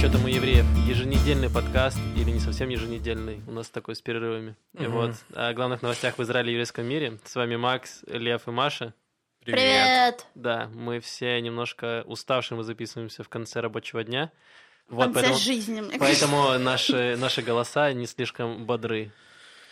[0.00, 0.64] что там у евреев?
[0.88, 3.42] Еженедельный подкаст или не совсем еженедельный.
[3.46, 4.56] У нас такой с перерывами.
[4.78, 4.92] И Мгм.
[4.92, 7.18] вот о главных новостях в Израиле и еврейском мире.
[7.24, 8.94] С вами Макс, Лев и Маша.
[9.44, 10.26] Привет!
[10.34, 14.32] Да, мы все немножко уставшие, мы записываемся в конце рабочего дня.
[14.88, 16.26] В Вот, конце поэтому, жизни, мне кажется.
[16.28, 19.12] поэтому наши, наши голоса не слишком бодры.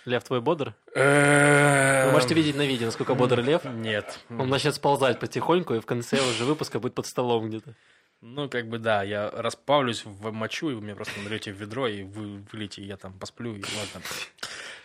[0.05, 0.75] Лев, твой бодр?
[0.95, 3.65] Вы Вы можете видеть на видео, насколько бодр Лев.
[3.65, 4.19] Нет.
[4.31, 7.75] Он начнет сползать потихоньку, и в конце уже выпуска будет под столом где-то.
[8.21, 11.87] Ну, как бы да, я расплавлюсь в мочу, и вы меня просто нальете в ведро,
[11.87, 14.03] и вы вылейте, и я там посплю, и ладно.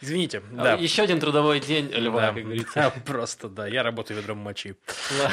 [0.02, 0.74] Извините, да.
[0.74, 2.74] Еще один трудовой день Льва, Да, как говорится.
[2.76, 4.76] да, просто, да, я работаю ведром мочи.
[5.20, 5.32] Ла-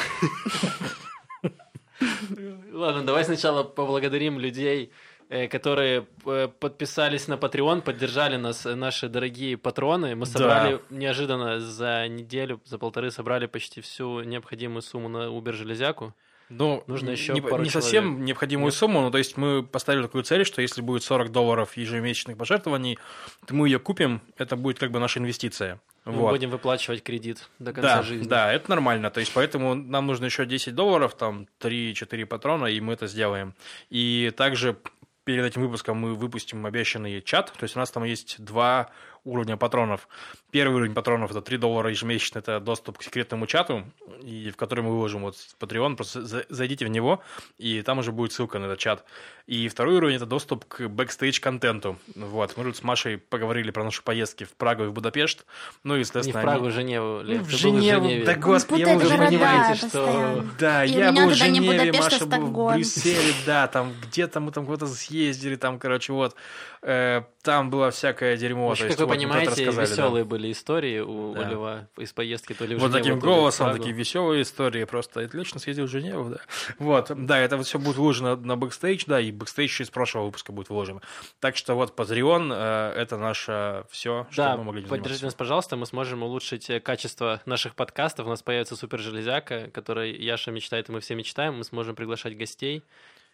[2.72, 4.90] Ладно, давай сначала поблагодарим людей,
[5.28, 10.14] э, которые э, подписались на Patreon, поддержали нас, э, наши дорогие патроны.
[10.14, 10.32] Мы Да.
[10.32, 16.14] собрали неожиданно за неделю, за полторы собрали почти всю необходимую сумму на Uber железяку.
[16.50, 18.74] Ну, Нужно еще не, пару не совсем необходимую Нет?
[18.74, 22.98] сумму, но то есть мы поставили такую цель, что если будет 40 долларов ежемесячных пожертвований,
[23.46, 25.80] то мы ее купим, это будет как бы наша инвестиция.
[26.04, 26.30] Мы Вот.
[26.30, 28.26] будем выплачивать кредит до конца Да, жизни.
[28.28, 29.10] да, это нормально.
[29.10, 33.54] То есть, поэтому нам нужно еще 10 долларов, там 3-4 патрона, и мы это сделаем.
[33.90, 34.76] И также
[35.24, 37.52] перед этим выпуском мы выпустим обещанный чат.
[37.52, 38.90] То есть, у нас там есть два
[39.24, 40.08] уровня патронов.
[40.50, 43.84] Первый уровень патронов это 3 доллара ежемесячно, это доступ к секретному чату,
[44.22, 45.96] и в который мы выложим вот Patreon.
[45.96, 47.22] Просто за- зайдите в него,
[47.58, 49.04] и там уже будет ссылка на этот чат.
[49.50, 51.98] И второй уровень это доступ к бэкстейдж-контенту.
[52.14, 52.56] Вот.
[52.56, 55.44] Мы тут с Машей поговорили про наши поездки в Прагу и в Будапешт.
[55.82, 57.20] Ну и, Не в соответственно, Прагу, они- в Женеву.
[57.22, 58.24] Лев, Ну, в ты был Женеву, Женеве.
[58.26, 59.26] да господи, я в Женеве.
[59.26, 60.44] понимаете, что...
[60.56, 62.74] Да, И я был в Женеве, Будапешт, Маша был в.
[62.76, 66.36] Брюсселе, да, там где-то мы там куда-то съездили, там, короче, вот.
[66.82, 68.68] Э, там было всякое дерьмо.
[68.68, 69.82] В общем, то есть, как вы вот, понимаете, рассказали, да.
[69.92, 71.50] веселые были истории у, у Да.
[71.50, 74.42] Льва из поездки то ли в Вот Женеву, таким то ли в голосом, такие веселые
[74.42, 74.84] истории.
[74.84, 76.38] Просто отлично съездил в Женеву, да.
[76.78, 80.52] Вот, да, это вот все будет выложено на бэкстейдж, да, и бэкстейдж из прошлого выпуска
[80.52, 81.00] будет выложено.
[81.40, 85.24] Так что вот Patreon э, это наше все, что Да, мы могли поддержите заниматься.
[85.26, 88.26] нас, пожалуйста, мы сможем улучшить э, качество наших подкастов.
[88.26, 91.56] У нас появится супер железяка, которой Яша мечтает, и мы все мечтаем.
[91.56, 92.84] Мы сможем приглашать гостей,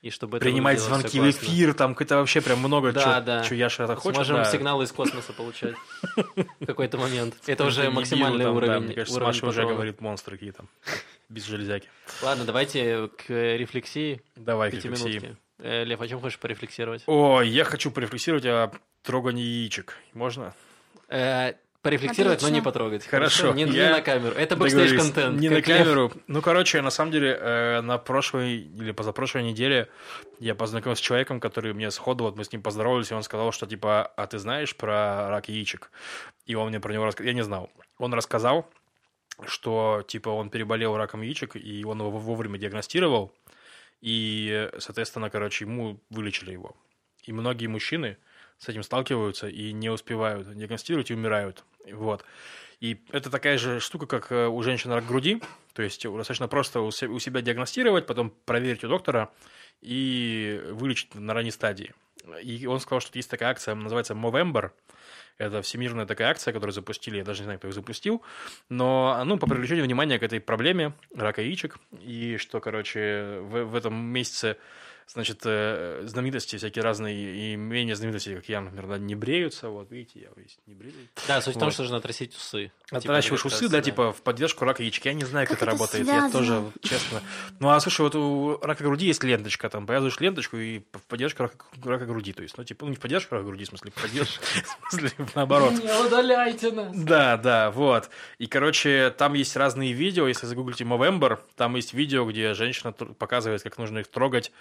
[0.02, 3.42] и чтобы Принимать звонки в эфир, там какое-то вообще прям много Да, чего, да.
[3.44, 4.16] чё Яша это хочет.
[4.16, 4.44] Сможем да.
[4.44, 5.74] сигналы из космоса получать
[6.60, 7.34] в какой-то момент.
[7.46, 8.80] Это уже максимальный там, уровень.
[8.80, 10.66] мне кажется, Маша уже говорит монстры какие-то.
[11.28, 11.88] Без железяки.
[12.22, 14.22] Ладно, давайте к рефлексии.
[14.36, 15.36] Давай, рефлексии.
[15.58, 17.02] Э, Лев, о чем хочешь порефлексировать?
[17.06, 18.70] О, я хочу порефлексировать о
[19.02, 19.94] трогании яичек.
[20.12, 20.54] Можно?
[21.08, 22.64] Э, Порефлексировать, но не Отлично.
[22.64, 23.06] потрогать.
[23.06, 24.34] Хорошо, Не, не я на камеру.
[24.34, 24.90] Это Договорились.
[24.90, 25.38] бэкстейдж-контент.
[25.38, 26.12] Не на камеру.
[26.26, 29.88] Ну, короче, на самом деле, э, на прошлой или позапрошлой неделе
[30.40, 33.52] я познакомился с человеком, который мне сходу, вот мы с ним поздоровались, и он сказал,
[33.52, 35.92] что типа, а ты знаешь про рак яичек?
[36.44, 37.28] И он мне про него рассказал.
[37.28, 37.70] Я не знал.
[37.98, 38.68] Он рассказал,
[39.46, 43.32] что типа он переболел раком яичек, и он его вовремя диагностировал,
[44.00, 46.76] и, соответственно, короче, ему вылечили его.
[47.24, 48.18] И многие мужчины
[48.58, 51.64] с этим сталкиваются и не успевают диагностировать и умирают.
[51.92, 52.24] Вот.
[52.80, 55.40] И это такая же штука, как э, у женщин рак груди.
[55.72, 59.30] То есть достаточно просто у се- у себя диагностировать, потом проверить у доктора
[59.80, 61.94] и вылечить на ранней стадии.
[62.42, 64.72] И он сказал, что есть такая акция, называется Movember.
[65.38, 68.22] Это всемирная такая акция, которую запустили, я даже не знаю, кто их запустил,
[68.70, 73.74] но, ну, по привлечению внимания к этой проблеме рака яичек, и что, короче, в, в
[73.74, 74.56] этом месяце,
[75.06, 79.90] значит, э, знаменитости всякие разные и менее знаменитости, как я, например, да, не бреются, вот,
[79.90, 80.94] видите, я весь не брею.
[81.28, 81.72] Да, суть в том, Вот.
[81.72, 82.72] что нужно отрастить усы.
[82.90, 85.08] Отращиваешь Типа, усы, раз, да, типа в поддержку рака яички.
[85.08, 86.06] Я не знаю, как, Как это это работает.
[86.06, 86.32] Я связано?
[86.32, 87.22] тоже, вот, честно.
[87.60, 91.44] Ну, а слушай, вот у рака груди есть ленточка, там, повязываешь ленточку и в поддержку
[91.44, 92.32] рака, рака груди.
[92.32, 94.44] То есть, ну, типа, ну, не в поддержку рака груди, в смысле, в поддержку,
[94.88, 95.72] в смысле, наоборот.
[95.72, 96.96] Не удаляйте нас.
[96.96, 98.10] Да, да, вот.
[98.38, 100.26] И, короче, там есть разные видео.
[100.26, 104.52] Если загуглите Movember, там есть видео, где женщина показывает, как нужно их трогать.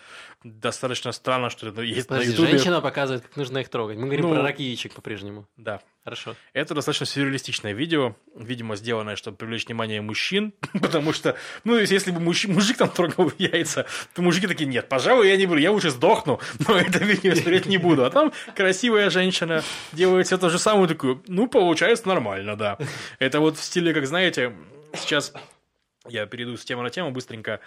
[0.43, 2.49] Достаточно странно, что это есть на Подожди, Ютубе.
[2.51, 3.97] женщина показывает, как нужно их трогать.
[3.97, 5.47] Мы говорим Ну, про рак яичек по-прежнему.
[5.57, 5.81] Да.
[6.03, 6.35] Хорошо.
[6.53, 12.19] Это достаточно сюрреалистичное видео, видимо, сделанное, чтобы привлечь внимание мужчин, потому что, ну, если бы
[12.21, 15.89] мужч- мужик там трогал яйца, то мужики такие, нет, пожалуй, я не буду, я лучше
[15.89, 18.05] сдохну, но это видео смотреть не буду.
[18.05, 22.77] А там красивая женщина делает все то же самое, такую, ну, получается нормально, да.
[23.17, 24.53] Это вот в стиле, как знаете,
[24.93, 25.33] сейчас
[26.07, 27.61] я перейду с темы на тему быстренько.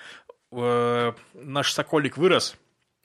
[0.53, 2.57] Э, Наш Соколик вырос,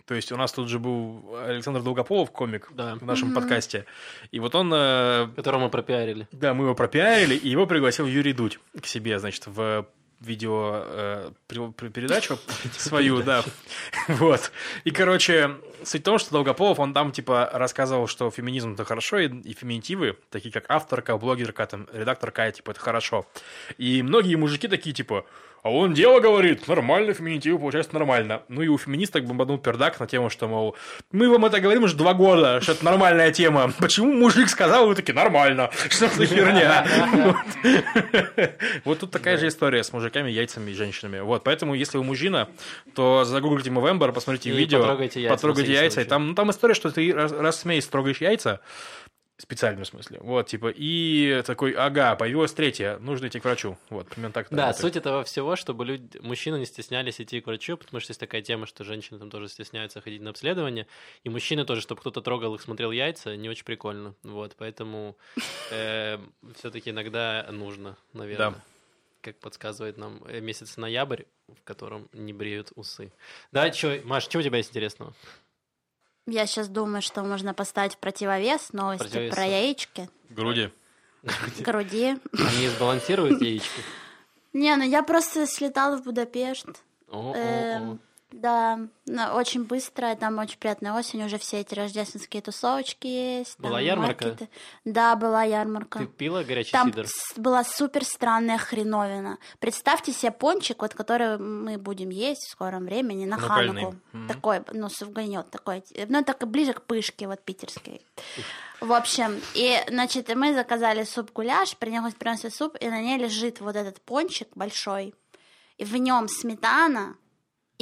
[0.06, 2.96] то есть у нас тут же был Александр Долгополов, комик, Да.
[2.96, 3.86] в нашем подкасте.
[4.32, 6.28] И вот он э, Которого мы пропиарили.
[6.32, 9.88] да, мы его пропиарили, и его пригласил Юрий Дудь к себе, значит, в
[10.20, 11.32] видео э,
[12.78, 13.44] свою, да.
[14.08, 14.52] Вот.
[14.86, 15.52] И, короче,
[15.84, 19.54] суть в том, что Долгополов, он там, типа, рассказывал, что феминизм это хорошо, и, и
[19.54, 23.26] феминитивы, такие как авторка, блогерка, там, редакторка, типа, это хорошо.
[23.78, 25.26] И многие мужики такие, типа,
[25.64, 28.44] а он дело говорит, нормально, феминитивы получается нормально.
[28.50, 30.76] Ну и у феминисток бомбанул пердак на тему, что, мол,
[31.14, 33.72] мы вам это говорим уже два года, что это нормальная тема.
[33.80, 36.86] Почему мужик сказал, вы такие, нормально, что за херня?
[38.84, 41.22] Вот тут такая же история с мужиками, яйцами и женщинами.
[41.22, 42.50] Вот, поэтому, если вы мужчина,
[42.94, 44.82] то загуглите Movember, посмотрите видео,
[45.30, 48.60] потрогайте яйца, и ну, там история, что ты раз в месяц трогаешь яйца,
[49.38, 50.20] специальном смысле.
[50.22, 53.78] Вот, типа, и такой, ага, появилась третья, нужно идти к врачу.
[53.90, 54.48] Вот, примерно так.
[54.50, 54.82] Да, работает.
[54.82, 58.42] суть этого всего, чтобы люди, мужчины не стеснялись идти к врачу, потому что есть такая
[58.42, 60.88] тема, что женщины там тоже стесняются ходить на обследование,
[61.24, 64.16] и мужчины тоже, чтобы кто-то трогал их, смотрел яйца, не очень прикольно.
[64.24, 65.18] Вот, поэтому
[65.72, 66.20] э,
[66.56, 68.52] все-таки иногда нужно, наверное.
[68.52, 68.64] Да
[69.24, 73.12] как подсказывает нам э, месяц ноябрь, в котором не бреют усы.
[73.52, 75.14] Да, чё, Маш, что у тебя есть интересного?
[76.26, 79.36] Я сейчас думаю, что можно поставить в противовес новости противовес.
[79.36, 80.10] про яички.
[80.30, 80.72] Груди.
[81.60, 82.18] Груди.
[82.32, 83.82] Они сбалансируют яички?
[84.54, 86.84] Не, ну я просто слетала в Будапешт.
[88.34, 88.80] Да,
[89.36, 93.60] очень быстро, там очень приятная осень, уже все эти рождественские тусовочки есть.
[93.60, 94.26] Была ярмарка?
[94.26, 94.50] Маркеты.
[94.86, 96.00] Да, была ярмарка.
[96.00, 97.06] Ты пила горячий там сидр?
[97.36, 99.38] была супер странная хреновина.
[99.60, 103.96] Представьте себе пончик, вот который мы будем есть в скором времени на Хануку.
[104.14, 104.28] Mm-hmm.
[104.28, 105.84] Такой, ну, сувгонет такой.
[106.08, 108.02] Ну, так ближе к пышке, вот питерской.
[108.82, 113.76] В общем, и, значит, мы заказали суп-гуляш, принесли, принесли суп, и на ней лежит вот
[113.76, 115.14] этот пончик большой,
[115.78, 117.16] и в нем сметана,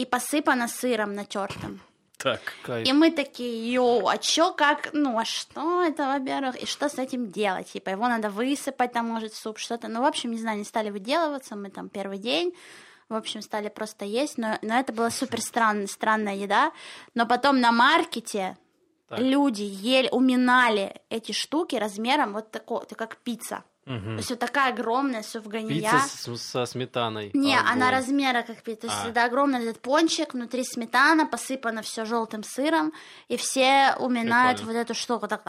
[0.01, 1.79] и посыпано сыром натертым.
[2.17, 2.41] Так.
[2.63, 2.87] Кайф.
[2.87, 6.99] И мы такие, йоу, а чё, как, ну, а что это, во-первых, и что с
[6.99, 7.71] этим делать?
[7.73, 9.87] Типа, его надо высыпать, там, может, суп, что-то.
[9.87, 12.53] Ну, в общем, не знаю, не стали выделываться, мы там первый день,
[13.09, 16.71] в общем, стали просто есть, но, но это была супер странная, странная еда.
[17.15, 18.57] Но потом на маркете
[19.09, 19.19] так.
[19.19, 23.63] люди ели, уминали эти штуки размером вот такой, как пицца.
[23.87, 24.17] Угу.
[24.17, 25.91] Вот такая огромная суфгания.
[25.91, 27.31] Пицца с, со сметаной.
[27.33, 27.71] Не, Огонь.
[27.71, 28.87] она размера как пицца.
[28.91, 29.09] А.
[29.09, 32.93] это огромный этот пончик, внутри сметана, посыпано все желтым сыром,
[33.27, 34.79] и все уминают Прикольно.
[34.79, 35.27] вот эту штуку.
[35.27, 35.41] Так,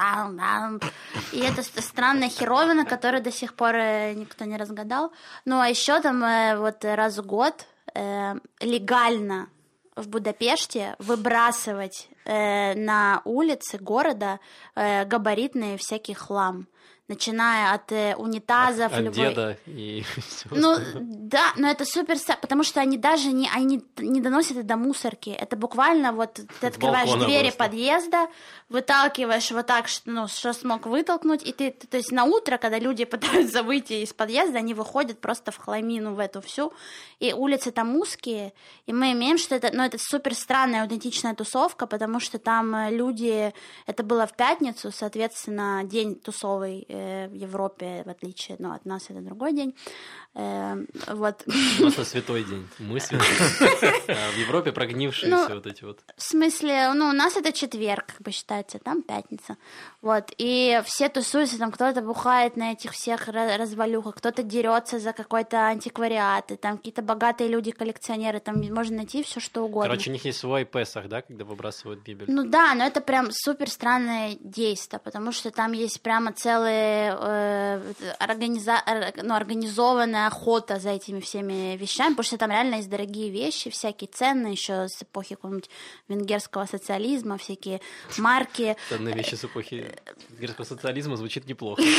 [1.32, 5.12] и это странная херовина, которую до сих пор э, никто не разгадал.
[5.44, 9.48] Ну, а еще там э, вот раз в год э, легально
[9.94, 14.40] в Будапеште выбрасывать э, на улицы города
[14.74, 16.66] э, габаритный всякий хлам
[17.12, 19.14] начиная от э, унитазов, от, от любой...
[19.14, 20.04] деда и
[20.50, 24.76] Ну да, но это супер, потому что они даже не они не доносят это до
[24.76, 25.30] мусорки.
[25.30, 27.58] Это буквально вот ты открываешь двери просто.
[27.58, 28.28] подъезда,
[28.68, 32.78] выталкиваешь вот так, что ну что смог вытолкнуть, и ты, то есть на утро, когда
[32.78, 36.72] люди пытаются выйти из подъезда, они выходят просто в хламину в эту всю,
[37.20, 38.52] и улицы там узкие,
[38.86, 42.90] и мы имеем, что это, ну это супер странная аутентичная тусовка, потому что там э,
[42.90, 43.52] люди,
[43.86, 49.10] это было в пятницу, соответственно день тусовый Э, в Европе, в отличие ну, от нас,
[49.10, 49.74] это другой день.
[50.34, 51.44] Э, вот.
[51.80, 52.66] Нас святой день.
[52.78, 53.26] Мы святой.
[54.08, 56.00] А в Европе прогнившиеся ну, вот эти вот.
[56.16, 59.56] В смысле, ну, у нас это четверг, как бы считается, там пятница.
[60.02, 60.32] Вот.
[60.36, 66.50] И все тусуются, там кто-то бухает на этих всех развалюхах, кто-то дерется за какой-то антиквариат,
[66.50, 69.88] и там какие-то богатые люди, коллекционеры, там можно найти все что угодно.
[69.88, 72.28] Короче, у них есть свой Песах, да, когда выбрасывают Библию?
[72.28, 77.92] Ну да, но это прям супер странное действие, потому что там есть прямо целые э,
[78.18, 78.82] организа...
[79.22, 84.08] ну, организованная охота за этими всеми вещами, потому что там реально есть дорогие вещи, всякие
[84.08, 85.70] ценные еще с эпохи какого-нибудь
[86.08, 87.80] венгерского социализма, всякие
[88.18, 88.76] марки.
[88.88, 89.91] Ценные вещи с эпохи
[90.30, 91.82] венгерского социализма звучит неплохо.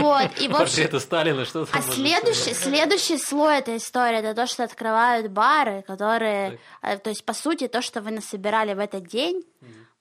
[0.00, 4.64] Вот, и в Портреты Сталина, что А следующий, следующий слой этой истории, это то, что
[4.64, 9.44] открывают бары, которые, э, то есть, по сути, то, что вы насобирали в этот день,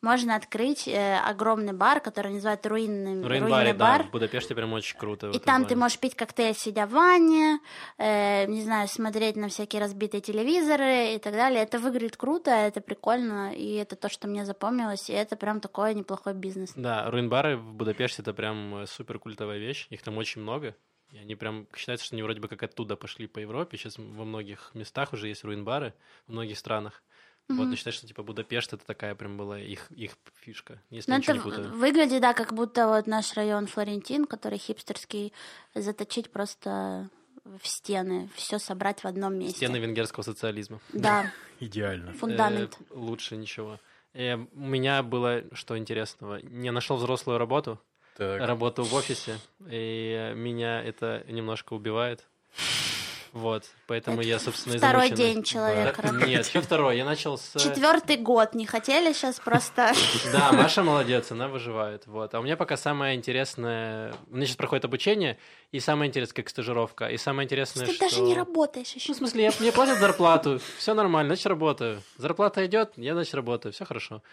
[0.02, 4.04] можно открыть э, огромный бар, который называют руинный, руинный бар.
[4.04, 5.30] Да, в Будапеште прям очень круто.
[5.30, 5.66] И там плане.
[5.68, 7.60] ты можешь пить коктейль, сидя в ванне,
[7.98, 11.62] э, не знаю, смотреть на всякие разбитые телевизоры и так далее.
[11.62, 15.94] Это выглядит круто, это прикольно, и это то, что мне запомнилось, и это прям такой
[15.94, 16.72] неплохой бизнес.
[16.76, 20.76] Да, руин-бары в Будапеште это прям супер культовая вещь, их там очень много.
[21.12, 23.78] И они прям считается, что они вроде бы как оттуда пошли по Европе.
[23.78, 25.94] Сейчас во многих местах уже есть руин-бары,
[26.28, 27.02] в многих странах.
[27.50, 27.56] Mm-hmm.
[27.56, 30.80] Вот, но считаю, что типа Будапешт это такая прям была их, их фишка.
[30.92, 35.34] Если ну, это выглядит, да, как будто вот наш район Флорентин, который хипстерский,
[35.74, 37.10] заточить просто
[37.44, 39.58] в стены, все собрать в одном месте.
[39.58, 40.80] Стены венгерского социализма.
[40.94, 41.32] Да.
[41.60, 42.14] Идеально.
[42.14, 42.78] Фундамент.
[42.80, 43.80] Э, лучше ничего.
[44.14, 46.40] Э, у меня было что интересного.
[46.44, 47.80] Не нашел взрослую работу,
[48.18, 48.42] так.
[48.42, 52.28] работу в офисе, и меня это немножко убивает.
[53.32, 55.34] Вот, поэтому Это я, собственно, Второй измученный.
[55.34, 56.28] день человек Да, работает.
[56.28, 56.98] Нет, что второй?
[56.98, 57.54] Я начал с...
[57.60, 59.94] Четвертый год не хотели сейчас просто...
[60.32, 62.08] Да, Маша молодец, она выживает.
[62.08, 62.34] Вот.
[62.34, 64.14] А у меня пока самое интересное...
[64.30, 65.38] У меня сейчас проходит обучение,
[65.72, 67.08] и самое интересное, как стажировка.
[67.08, 69.14] И самое интересное, Ты даже не работаешь Ну, еще.
[69.14, 72.02] в смысле, я, мне платят зарплату, все нормально, значит, работаю.
[72.18, 74.24] Зарплата идет, я, значит, работаю, все хорошо.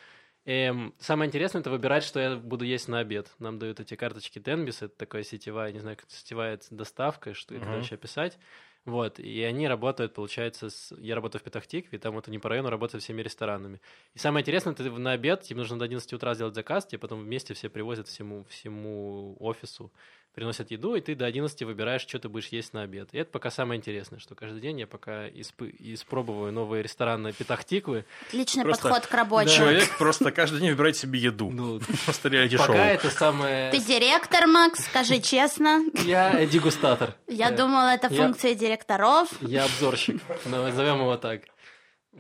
[0.47, 3.27] Эм, самое интересное это выбирать, что я буду есть на обед.
[3.41, 7.65] Нам дают эти карточки Денбис, это такая сетевая, не знаю, как сетевая доставка, что это
[7.65, 7.75] Мгм.
[7.75, 8.39] вообще описать.
[8.87, 10.95] Вот, и они работают, получается, с...
[10.99, 13.81] я работаю в Петахтикве, там вот они по району работают всеми ресторанами.
[14.15, 17.25] И самое интересное, ты на обед, тебе нужно до 11 утра сделать заказ, тебе потом
[17.25, 19.93] вместе все привозят всему, всему офису,
[20.37, 23.09] приносят еду, и ты до 11 выбираешь, что ты будешь есть на обед.
[23.13, 28.05] И это пока самое интересное, что каждый день я пока испы- испробую новые рестораны Петахтиквы.
[28.29, 29.49] Отличный Просто подход к работе.
[29.49, 31.51] Человек просто каждый день выбирает себе еду.
[31.51, 32.67] Ну, Просто реалити-шоу.
[32.67, 33.71] пока это самое...
[33.71, 35.83] Ты директор, Макс, скажи честно.
[36.05, 37.15] Я дегустатор.
[37.27, 39.31] Я думала, это функция директоров.
[39.41, 41.41] Я обзорщик, назовем его так.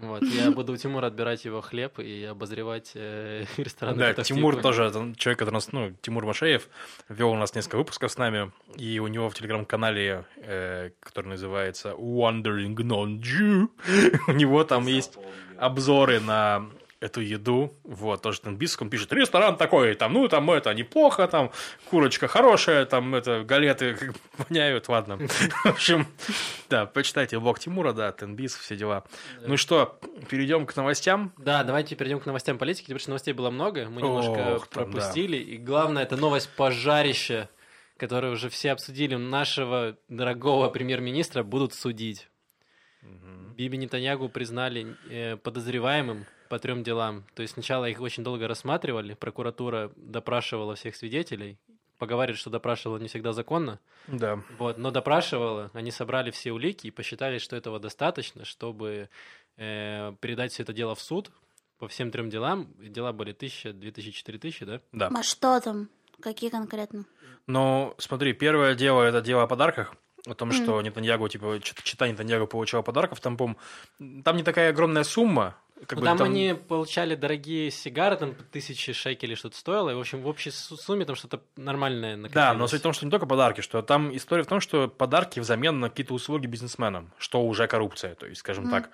[0.00, 4.40] Вот, я буду у Тимура отбирать его хлеб и обозревать э, рестораны Да, Петахтиквы.
[4.40, 6.68] Тимур тоже, это человек, который нас, ну, Тимур Машеев,
[7.08, 11.94] вел у нас несколько выпусков с нами, и у него в телеграм-канале, э, который называется
[11.96, 13.68] Wandering Non-Jew,
[14.28, 15.16] у него там есть
[15.58, 16.66] обзоры на
[17.00, 21.50] эту еду, вот, тоже английском он пишет, ресторан такой, там, ну, там, это, неплохо, там,
[21.90, 24.14] курочка хорошая, там, это, галеты как
[24.48, 25.18] воняют, ладно.
[25.64, 26.06] В общем,
[26.70, 29.04] да, почитайте блог Тимура, да, Тенбис, все дела.
[29.40, 29.98] Ну что,
[30.28, 31.32] перейдем к новостям.
[31.36, 35.36] Да, давайте перейдем к новостям политики, потому что новостей было много, мы немножко пропустили.
[35.36, 37.50] И главное, это новость пожарища,
[37.98, 39.16] которую уже все обсудили.
[39.16, 42.28] Нашего дорогого премьер-министра будут судить.
[43.56, 47.24] Биби Нетаньягу признали э, подозреваемым по трем делам.
[47.34, 51.58] То есть сначала их очень долго рассматривали, прокуратура допрашивала всех свидетелей,
[51.98, 54.42] поговаривали, что допрашивала не всегда законно, Да.
[54.58, 59.08] вот, но допрашивала, они собрали все улики и посчитали, что этого достаточно, чтобы
[59.56, 61.30] э, передать все это дело в суд
[61.78, 62.68] по всем трем делам.
[62.78, 64.80] Дела были тысяча, две тысячи, четыре тысячи, да?
[64.92, 65.10] Да.
[65.14, 65.88] А что там?
[66.20, 67.04] Какие конкретно?
[67.46, 69.94] Ну, смотри, первое дело это дело о подарках.
[70.26, 73.20] О том, что Нетаньягу, типа, чит- чита Нетаньягу получала подарков.
[73.20, 73.54] Там, по
[74.24, 75.56] там не такая огромная сумма.
[75.86, 79.90] Как Ну, бы там, там- они получали дорогие сигары, там по тысячи шекелей что-то стоило,
[79.90, 82.32] и, в общем, в общей су- сумме там что-то нормальное накопилось.
[82.32, 84.88] Да, но суть в том, что не только подарки, что там история в том, что
[84.88, 88.88] подарки взамен на какие-то услуги бизнесменам, что уже коррупция, то есть, скажем так.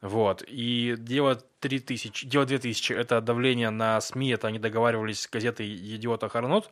[0.00, 0.44] Вот.
[0.46, 6.22] И дело 3000, дело 2000– это давление на СМИ, это они договаривались с газетой «Идиот
[6.24, 6.70] Ахарнот»,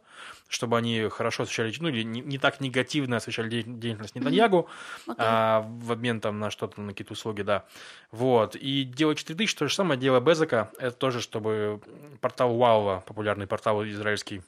[0.49, 4.69] чтобы они хорошо освещали, ну, или не, не так негативно освещали де- деятельность Нетаньягу,
[5.07, 5.15] Окей.
[5.19, 7.65] а, в обмен там на что-то, на какие-то услуги, да.
[8.11, 8.55] Вот.
[8.57, 11.81] И дело 4000, то же самое, дело Безека, это тоже, чтобы
[12.21, 14.43] портал Walla, популярный портал израильский,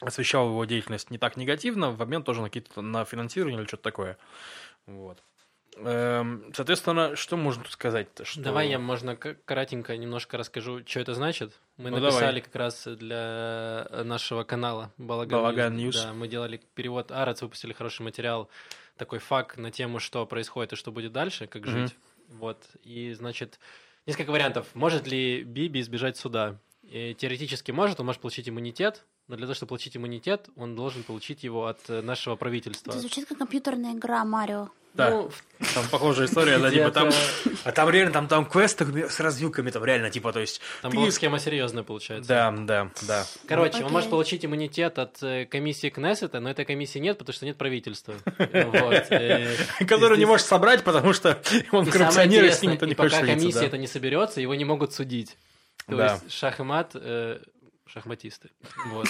[0.00, 3.84] освещал его деятельность не так негативно, в обмен тоже на какие-то на финансирование или что-то
[3.84, 4.18] такое.
[4.86, 5.22] Вот.
[5.76, 8.24] Эм, соответственно, что можно тут сказать-то?
[8.24, 8.40] Что...
[8.42, 11.52] Давай я, можно, коротенько немножко расскажу, что это значит.
[11.78, 12.40] Мы Ну, написали давай.
[12.42, 15.94] как раз для нашего канала Балаган, Балаган News.
[15.94, 16.04] News.
[16.04, 18.48] Да, мы делали перевод Арец, выпустили хороший материал,
[18.96, 21.70] такой факт на тему, что происходит и что будет дальше, как Мгм.
[21.70, 21.96] жить.
[22.28, 22.58] Вот.
[22.84, 23.58] И, значит,
[24.06, 24.66] несколько вариантов.
[24.74, 26.58] Может ли Биби избежать суда?
[26.82, 31.02] И теоретически может, он может получить иммунитет, но для того, чтобы получить иммунитет, он должен
[31.02, 32.90] получить его от э, нашего правительства.
[32.90, 34.68] Это звучит как компьютерная игра Марио.
[34.94, 35.30] Да, Ну,
[35.74, 37.10] там похожая история, да, типа там...
[37.64, 40.60] А там реально, там, там квест с развилками, там реально, типа, то есть...
[40.82, 42.28] Там была схема серьезная, получается.
[42.28, 43.24] Да, да, да.
[43.48, 47.46] Короче, он может получить иммунитет от э, комиссии Кнессета, но этой комиссии нет, потому что
[47.46, 48.14] нет правительства.
[49.12, 49.56] Э,
[49.86, 51.40] Который и не может собрать, потому что
[51.72, 54.64] он коррупционер, и с ним никто не и пока комиссия это не соберется, его не
[54.64, 55.36] могут судить.
[55.86, 56.12] То Да.
[56.14, 57.38] есть шах и мат, э,
[57.86, 58.50] шахматисты.
[58.86, 59.06] Вот.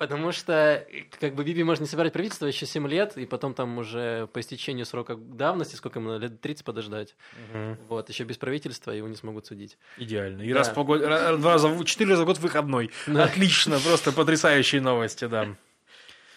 [0.00, 0.52] Потому что,
[0.90, 4.28] э, как бы, Биби может не собирать правительство еще 7 лет, и потом там уже
[4.32, 7.14] по истечению срока давности, сколько ему, лет 30 подождать.
[7.52, 7.76] Мгм.
[7.86, 9.76] Вот, еще без правительства его не смогут судить.
[9.98, 10.40] Идеально.
[10.40, 10.60] И Да.
[10.60, 12.90] раз в полгода, ра- два раза, четыре раза в год выходной.
[13.06, 13.24] Да.
[13.24, 15.54] Отлично, просто потрясающие новости, да.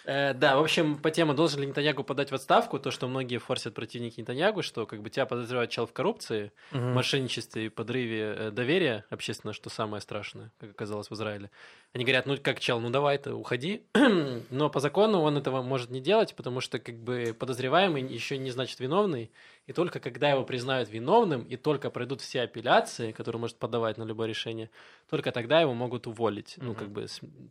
[0.06, 3.38] Э, да, в общем, по теме, должен ли Нетаньягу подать в отставку, то, что многие
[3.38, 6.92] форсят противники Нетаньягу, что как бы тебя подозревают чел в коррупции, Мгм.
[6.92, 11.50] мошенничестве и подрыве э, доверия общественного, что самое страшное, как оказалось в Израиле.
[11.94, 13.86] Они говорят, ну как чел, ну давай ты уходи,
[14.50, 18.50] но по закону он этого может не делать, потому что как бы подозреваемый еще не
[18.50, 19.30] значит виновный,
[19.66, 24.04] и только когда его признают виновным, и только пройдут все апелляции, которые может подавать на
[24.04, 24.70] любое решение,
[25.08, 26.74] только тогда его могут уволить, ну Мгм.
[26.76, 27.06] как бы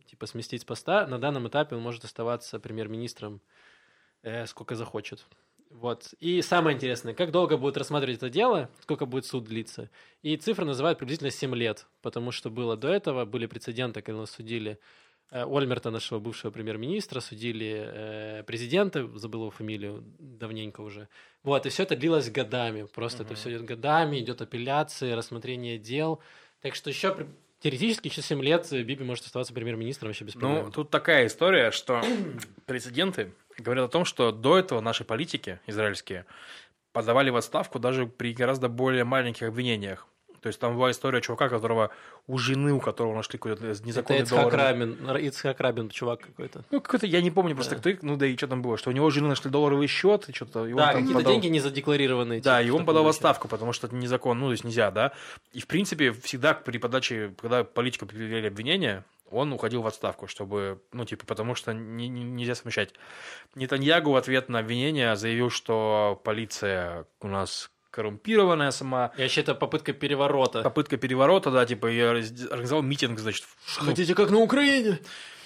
[0.06, 1.06] типа сместить с поста.
[1.06, 3.40] На данном этапе он может оставаться премьер-министром
[4.22, 5.24] э, сколько захочет.
[5.70, 6.14] Вот.
[6.20, 9.90] И самое интересное, как долго будет рассматривать это дело, сколько будет суд длиться.
[10.22, 14.30] И цифры называют приблизительно 7 лет, потому что было до этого, были прецеденты, когда нас
[14.30, 14.78] судили
[15.42, 21.08] Ольмерта, нашего бывшего премьер-министра, судили э, президента, забыл его фамилию, давненько уже.
[21.42, 22.86] Вот, и все это длилось годами.
[22.94, 23.26] Просто uh-huh.
[23.26, 26.20] это все идет годами, идет апелляция, рассмотрение дел.
[26.62, 27.26] Так что еще
[27.60, 30.66] теоретически через 7 лет Биби может оставаться премьер-министром вообще без проблем.
[30.66, 32.00] Ну, тут такая история, что
[32.66, 36.26] президенты говорят о том, что до этого наши политики израильские
[36.92, 40.06] подавали в отставку даже при гораздо более маленьких обвинениях.
[40.44, 41.90] То есть там была история чувака, которого
[42.26, 46.66] у жены, у которого нашли какой-то незаконный Это Ицхак Рабин, Ицхак Рабин, чувак какой-то.
[46.70, 47.80] Ну, какой-то, я не помню просто да.
[47.80, 50.34] кто, ну да и что там было, что у него жены нашли долларовый счет, и
[50.34, 50.66] что-то...
[50.66, 51.32] Да, какие-то подал...
[51.32, 52.42] деньги не задекларированные.
[52.42, 54.90] Да, типа, и он подал в отставку, потому что это незаконно, ну, то есть нельзя,
[54.90, 55.12] да.
[55.54, 60.82] И, в принципе, всегда при подаче, когда политику предъявляли обвинения, он уходил в отставку, чтобы,
[60.92, 62.92] ну, типа, потому что не, не, нельзя смущать.
[63.54, 69.12] Нетаньягу в ответ на обвинение заявил, что полиция у нас коррумпированная сама.
[69.16, 70.62] Я считаю, это попытка переворота.
[70.62, 73.44] Попытка переворота, да, типа, я организовал митинг, значит.
[73.66, 74.98] Хотите, как на Украине?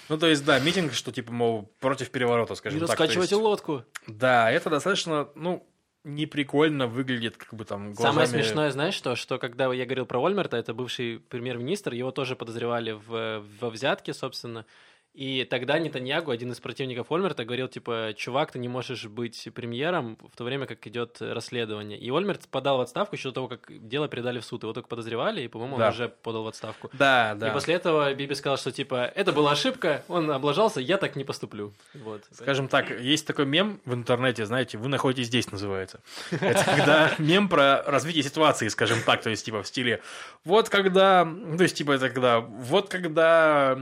[0.09, 2.89] Ну, то есть, да, митинг, что, типа, мол, против переворота, скажем Не так.
[2.89, 3.45] раскачивайте есть...
[3.45, 3.83] лодку.
[4.07, 5.67] Да, это достаточно, ну,
[6.03, 8.25] неприкольно выглядит, как бы там глазами...
[8.25, 9.15] Самое смешное, знаешь что?
[9.15, 14.13] Что когда я говорил про Ольмерта, это бывший премьер-министр, его тоже подозревали в, во взятке,
[14.13, 14.65] собственно.
[15.13, 20.17] И тогда Нетаньягу, один из противников Ольмерта, говорил, типа, чувак, ты не можешь быть премьером
[20.31, 21.97] в то время, как идет расследование.
[21.97, 24.63] И Ольмерт подал в отставку еще до того, как дело передали в суд.
[24.63, 25.87] Его только подозревали, и, по-моему, да.
[25.87, 26.89] он уже подал в отставку.
[26.93, 27.49] Да, да.
[27.49, 31.23] И после этого Биби сказал, что, типа, это была ошибка, он облажался, я так не
[31.23, 31.73] поступлю.
[31.95, 32.23] Вот.
[32.31, 36.01] Скажем так, есть такой мем в интернете, знаете, вы находитесь здесь, называется.
[36.31, 40.01] Это когда мем про развитие ситуации, скажем так, то есть, типа, в стиле,
[40.45, 43.77] вот когда, то есть, типа, это когда, вот когда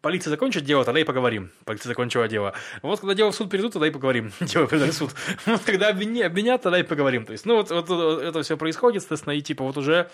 [0.00, 1.50] полиция закончит дело, тогда и поговорим.
[1.64, 2.54] Полиция закончила дело.
[2.82, 4.32] Вот когда дело в суд перейдут, тогда и поговорим.
[4.40, 5.10] Дело передали в суд.
[5.46, 7.26] Вот когда обвинят, тогда и поговорим.
[7.26, 10.08] То есть, ну, вот, вот это все происходит, соответственно, и типа вот уже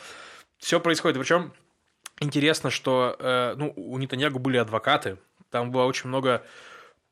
[0.58, 1.18] все происходит.
[1.18, 1.52] Причем
[2.20, 5.18] интересно, что э, ну, у Нетаньягу были адвокаты,
[5.50, 6.42] там было очень много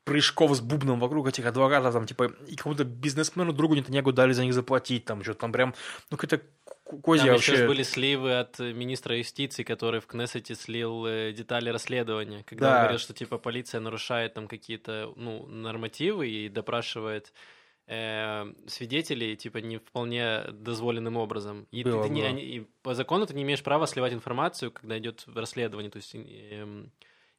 [0.05, 4.43] прыжков с бубном вокруг этих адвокатов, там, типа, и какому-то бизнесмену другу Нетаньягу дали за
[4.43, 5.75] них заплатить, там, что-то там прям,
[6.09, 6.43] ну, какая-то
[6.85, 7.51] козья там вообще.
[7.55, 12.71] сейчас были сливы от министра юстиции, который в Кнессете слил э, детали расследования, когда да.
[12.71, 17.33] он говорил, что, типа, полиция нарушает там какие-то, ну, нормативы и допрашивает
[17.87, 21.67] э, свидетелей, типа, не вполне дозволенным образом.
[21.71, 24.97] И, было, ты, ты не, и по закону ты не имеешь права сливать информацию, когда
[24.97, 26.15] идет расследование, то есть...
[26.15, 26.85] Э,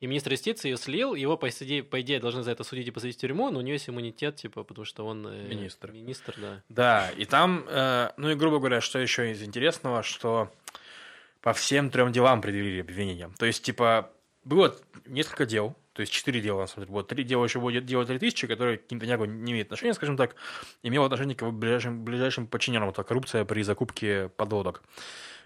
[0.00, 2.90] и министр юстиции ее слил, его, по идее, по идее, должны за это судить и
[2.90, 5.26] посадить в тюрьму, но у него есть иммунитет, типа, потому что он...
[5.26, 5.92] Э, министр.
[5.92, 6.62] Министр, да.
[6.68, 10.52] Да, и там, э, ну и, грубо говоря, что еще из интересного, что
[11.40, 13.30] по всем трем делам предъявили обвинения.
[13.38, 14.11] То есть, типа,
[14.44, 16.92] было несколько дел, то есть четыре дела, на самом деле.
[16.92, 20.37] Вот три дела еще будет дело 3000, которые к Нетаньягу не имеют отношения, скажем так,
[20.82, 22.90] имело отношение к ближайшим, ближайшим подчиненным.
[22.90, 24.82] Это коррупция при закупке подлодок.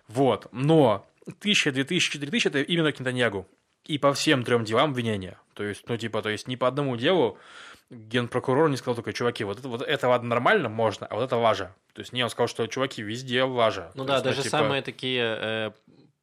[0.09, 0.49] Вот.
[0.51, 3.47] Но 1000, 2000, 4000 это именно к Нетаньягу
[3.85, 5.39] и по всем трем делам обвинения.
[5.55, 7.39] То есть, ну, типа, то есть ни по одному делу
[7.91, 11.37] генпрокурор не сказал только, чуваки, вот это, вот это ладно, нормально, можно, а вот это
[11.37, 11.75] важно.
[11.93, 13.91] То есть, не, он сказал, что, чуваки, везде важно.
[13.95, 14.59] Ну То да, есть, даже ну, типа...
[14.59, 15.71] самые такие э,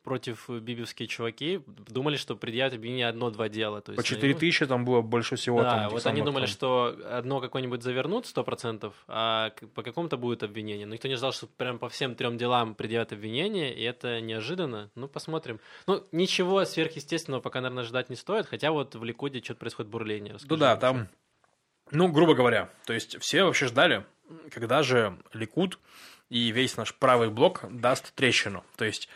[0.07, 3.81] против бибевские чуваки думали, что предъявят обвинение одно-два дела.
[3.81, 5.61] То есть, по 4 ну, тысячи там было больше всего.
[5.61, 6.53] Да, там, вот они думали, там...
[6.53, 10.85] что одно какое-нибудь завернут 100%, а по какому-то будет обвинение.
[10.85, 14.89] Но никто не ждал, что прям по всем трем делам предъявят обвинение, и это неожиданно.
[14.95, 15.59] Ну, посмотрим.
[15.87, 20.35] Ну, ничего сверхъестественного пока, наверное, ждать не стоит, хотя вот в Ликуде что-то происходит бурление.
[20.35, 21.09] Расскажи, ну да, там,
[21.91, 24.05] ну, грубо говоря, то есть все вообще ждали,
[24.51, 25.79] когда же Ликуд
[26.29, 28.63] и весь наш правый блок даст трещину.
[28.77, 29.09] То есть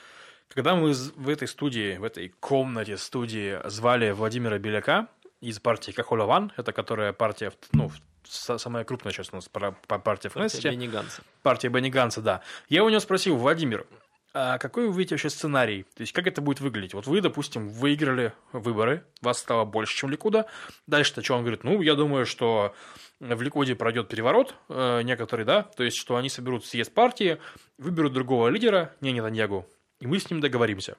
[0.54, 5.08] когда мы в этой студии, в этой комнате студии звали Владимира Беляка
[5.40, 7.92] из партии Кахолован, это которая партия, ну,
[8.24, 10.64] самая крупная сейчас у нас партия в Кнессете.
[10.64, 11.22] Партия Бенни Ганса.
[11.42, 12.42] Партия Бенни Ганса, да.
[12.70, 13.88] Я у него спросил, Владимир,
[14.34, 15.84] а какой вы видите вообще сценарий?
[15.96, 16.94] То есть, как это будет выглядеть?
[16.94, 20.46] Вот вы, допустим, выиграли выборы, вас стало больше, чем Ликуда.
[20.88, 21.36] Дальше-то что?
[21.36, 22.74] Он говорит, ну, я думаю, что
[23.20, 27.40] в Ликуде пройдет переворот э, некоторый, да, то есть, что они соберут съезд партии,
[27.78, 29.68] выберут другого лидера, не Нетаньягу,
[30.02, 30.98] и мы с ним договоримся.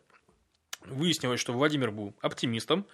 [0.87, 2.87] Выяснилось, что Владимир был оптимистом,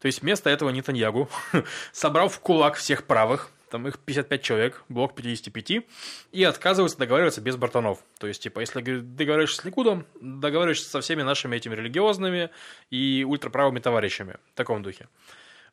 [0.00, 1.28] то есть вместо этого Нетаньягу
[1.92, 5.84] собрал в кулак всех правых, там их 55 человек, блок 55,
[6.30, 7.98] и отказывается договариваться без братанов.
[8.18, 12.50] То есть, типа, если договариваешься с Ликудом, договариваешься со всеми нашими этими религиозными
[12.90, 14.36] и ультраправыми товарищами.
[14.52, 15.08] В таком духе.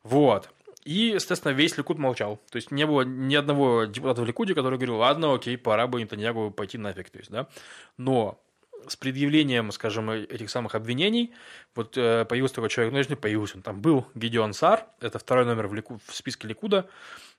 [0.02, 0.48] Вот.
[0.84, 2.40] И, естественно, весь Ликуд молчал.
[2.50, 6.00] То есть не было ни одного депутата в Ликуде, который говорил, ладно, окей, пора бы
[6.00, 7.10] Нетаньягу пойти нафиг.
[7.10, 7.48] То есть, да.
[7.98, 8.40] Но
[8.86, 11.32] с предъявлением, скажем, этих самых обвинений,
[11.74, 15.44] вот э, появился такой человек, ну, не появился, он там был, Гедеон Сар, это второй
[15.44, 16.88] номер в, Лику, в списке Ликуда,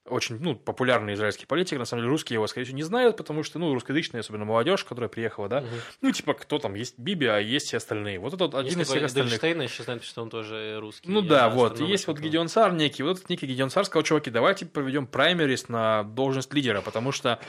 [0.05, 1.77] очень ну, популярный израильский политик.
[1.77, 4.83] На самом деле русские его, скорее всего, не знают, потому что, ну, русскоязычная, особенно молодежь,
[4.83, 5.67] которая приехала, да, угу.
[6.01, 8.19] ну, типа, кто там, есть Биби, а есть все остальные.
[8.19, 9.33] Вот этот один есть из всех остальных.
[9.33, 11.09] Эдельштейна еще знает, что он тоже русский.
[11.09, 11.79] Ну да, вот.
[11.79, 15.69] Есть вот Гедеон Сар некий, вот этот некий Гедеон Сар сказал, чуваки, давайте проведем праймерис
[15.69, 17.39] на должность лидера, потому что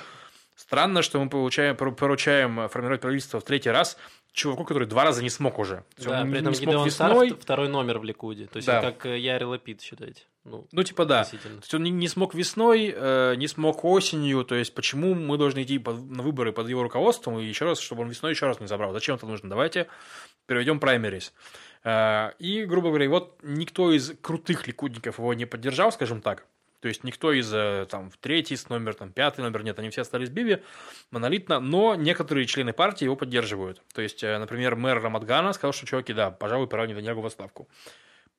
[0.62, 3.98] Странно, что мы получаем, поручаем формировать правительство в третий раз
[4.32, 5.84] чуваку, который два раза не смог уже.
[5.98, 7.30] Да, он при этом не смог весной.
[7.30, 8.46] Сар второй номер в Ликуде.
[8.46, 8.80] То есть да.
[8.80, 10.22] как э, Яри Лапид, считаете.
[10.44, 11.24] Ну, ну типа да.
[11.24, 14.44] То есть он не, не смог весной, э, не смог осенью.
[14.44, 17.80] То есть почему мы должны идти под, на выборы под его руководством и еще раз,
[17.80, 18.92] чтобы он весной еще раз не забрал?
[18.92, 19.50] Зачем это нужно?
[19.50, 19.88] Давайте
[20.46, 21.32] переведем праймерис.
[21.82, 26.46] Э, и, грубо говоря, вот никто из крутых ликудников его не поддержал, скажем так.
[26.82, 30.30] То есть никто из э, там третий номер, там пятый номер нет, они все остались
[30.30, 30.58] Биби
[31.12, 33.80] монолитно, но некоторые члены партии его поддерживают.
[33.94, 37.68] То есть, э, например, мэр Рамадгана сказал, что чуваки, да, пожалуй, пора Нетаньягу в отставку.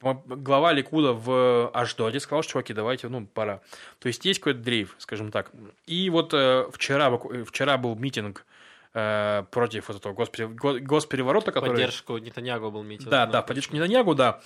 [0.02, 3.62] Глава Ликуда в Аждоде сказал, что чуваки, давайте, ну, пора.
[4.00, 5.50] То есть есть какой-то дрейф, скажем так.
[5.86, 8.46] И вот э, вчера, вчера был митинг
[8.94, 11.70] э, против вот этого госпере, госпереворота, который...
[11.70, 13.10] Поддержку Нетаньягу был митинг.
[13.10, 14.42] Да, да, поддержку Нетаньягу, да.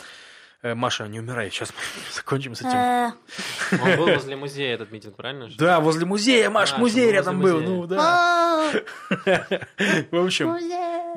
[0.64, 1.80] Э, Маша, не умирай, сейчас мы
[2.14, 2.72] закончим с этим.
[2.72, 3.12] Э.
[3.80, 5.50] Он был возле музея этот митинг, правильно?
[5.58, 8.72] Да, возле музея, Маш, музей рядом был, ну да.
[10.12, 10.58] В общем,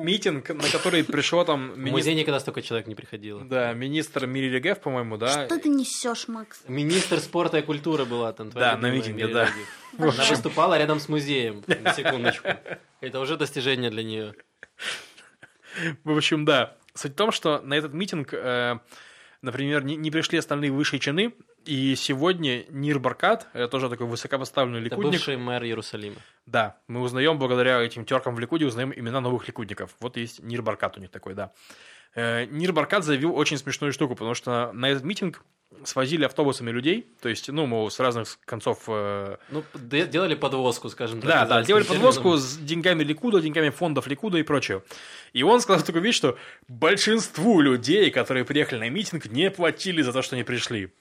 [0.03, 1.71] митинг, на который пришло там...
[1.71, 3.43] В музей никогда столько человек не приходило.
[3.43, 5.45] Да, министр Мири Регев, по-моему, да.
[5.45, 6.61] Что ты несешь, Макс?
[6.67, 8.51] Министр спорта и культуры была там.
[8.51, 9.49] Да, на митинге, да.
[9.97, 12.49] Она выступала рядом с музеем, на секундочку.
[13.01, 14.35] Это уже достижение для нее.
[16.03, 16.75] В общем, да.
[16.93, 18.79] Суть в том, что на этот митинг э,
[19.41, 21.33] например, не, не пришли остальные высшие чины,
[21.65, 25.07] и сегодня Нир Баркат, это тоже такой высокопоставленный ликудник.
[25.07, 26.17] Это бывший мэр Иерусалима.
[26.45, 29.95] Да, мы узнаем, благодаря этим теркам в Ликуде, узнаем имена новых ликудников.
[29.99, 31.51] Вот есть Нир Баркат у них такой, да.
[32.15, 35.43] Э, Нир Баркат заявил очень смешную штуку, потому что на этот митинг
[35.85, 38.83] свозили автобусами людей, то есть, ну, мол, с разных концов...
[38.87, 39.37] Э...
[39.49, 41.29] Ну, делали подвозку, скажем так.
[41.29, 44.83] Да, да, делали подвозку с деньгами Ликуда, деньгами фондов Ликуда и прочее.
[45.33, 50.13] И он сказал такую вещь, что большинству людей, которые приехали на митинг, не платили за
[50.13, 50.91] то, что они пришли.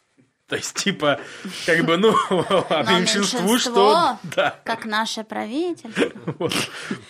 [0.50, 1.20] То есть, типа,
[1.64, 4.18] как бы, ну, а меньшинству что...
[4.34, 4.58] Да.
[4.64, 6.10] Как наше правительство.
[6.38, 6.52] Вот.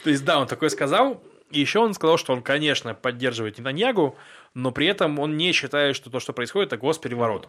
[0.04, 1.22] То есть, да, он такое сказал.
[1.50, 4.16] И еще он сказал, что он, конечно, поддерживает Нетаньягу,
[4.54, 7.48] но при этом он не считает, что то, что происходит, это госпереворот.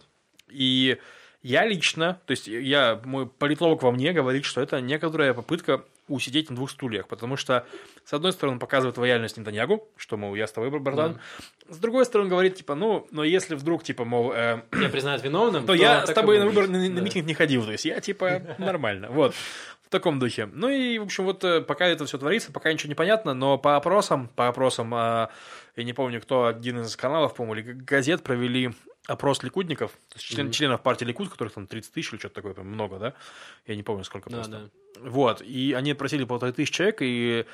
[0.49, 0.97] И
[1.43, 6.49] я лично, то есть я, мой политолог во мне говорит, что это некоторая попытка усидеть
[6.49, 7.65] на двух стульях, потому что,
[8.05, 11.19] с одной стороны, показывает лояльность Нетаньягу, что, мол, я с тобой, братан,
[11.67, 11.73] да.
[11.73, 14.33] с другой стороны, говорит, типа, ну, но если вдруг, типа, мол...
[14.33, 17.33] Э, я признают виновным, то, то я с тобой на выбор, на, на митинг не
[17.33, 19.33] ходил, то есть я, типа, нормально, вот
[19.91, 20.47] таком духе.
[20.47, 23.57] Ну и, в общем, вот э, пока это все творится, пока ничего не понятно, но
[23.57, 25.29] по опросам, по опросам, а,
[25.75, 28.71] я не помню, кто один из каналов, по-моему, или газет провели
[29.07, 30.51] опрос ликудников, член, mm-hmm.
[30.51, 33.13] членов партии Ликуд, которых там 30 тысяч или что-то такое, прям много, да?
[33.67, 34.51] Я не помню, сколько просто.
[34.51, 35.09] Да, да.
[35.09, 37.45] Вот, и они опросили полторы тысячи человек, и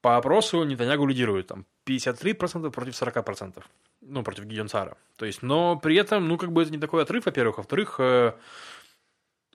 [0.00, 3.62] по опросу Нетаньягу лидирует, там, 53% против 40%,
[4.00, 4.96] ну, против Гидеонцара.
[5.16, 7.96] То есть, но при этом, ну, как бы это не такой отрыв, во-первых, а во-вторых,
[7.98, 8.32] э,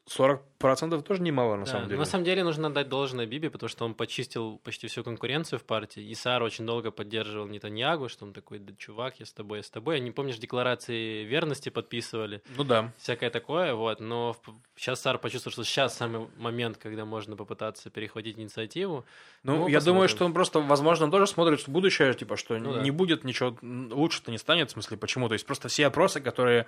[0.08, 2.00] 40% тоже немало, на да, самом деле.
[2.00, 5.64] На самом деле нужно дать должное Биби, потому что он почистил почти всю конкуренцию в
[5.64, 6.04] партии.
[6.04, 9.64] И Сар очень долго поддерживал Нетаньягу, что он такой, да чувак, я с тобой, я
[9.64, 9.98] с тобой.
[9.98, 12.44] Они, помнишь, декларации верности подписывали.
[12.56, 12.94] Ну да.
[13.00, 14.00] Всякое такое, вот.
[14.00, 14.36] Но
[14.76, 19.06] сейчас Сар почувствовал, что сейчас самый момент, когда можно попытаться перехватить инициативу.
[19.42, 19.86] Ну, ну я посмотрим.
[19.86, 22.96] думаю, что он просто, возможно, он тоже смотрит в будущее, типа, что ну, не да.
[22.96, 25.28] будет ничего, лучше-то не станет, в смысле, почему?
[25.30, 26.68] То есть просто все опросы, которые...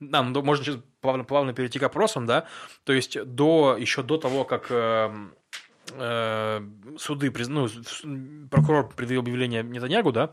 [0.00, 2.46] Да, ну, можно сейчас плавно, плавно перейти к опросам, да,
[2.84, 5.10] то есть до, еще до того, как э,
[5.92, 6.60] э,
[6.98, 7.68] суды, ну,
[8.50, 10.32] прокурор предъявил объявление Нетаньягу, да,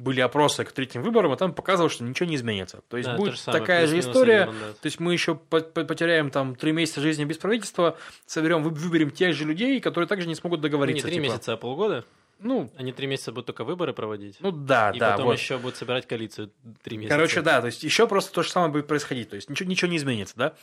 [0.00, 2.80] были опросы к третьим выборам, и там показывалось, что ничего не изменится.
[2.88, 4.46] То есть да, будет самое, такая же история.
[4.46, 9.44] То есть мы еще потеряем там три месяца жизни без правительства, соберем, выберем тех же
[9.44, 11.06] людей, которые также не смогут договориться.
[11.06, 11.32] Не три типа.
[11.32, 12.04] месяца, а полгода?
[12.42, 14.36] Ну, они три месяца будут только выборы проводить.
[14.40, 15.08] Ну да, и да.
[15.08, 15.38] И потом вот.
[15.38, 16.50] еще будут собирать коалицию
[16.82, 17.14] три месяца.
[17.14, 19.28] Короче, да, то есть еще просто то же самое будет происходить.
[19.30, 20.54] То есть ничего, ничего не изменится, да.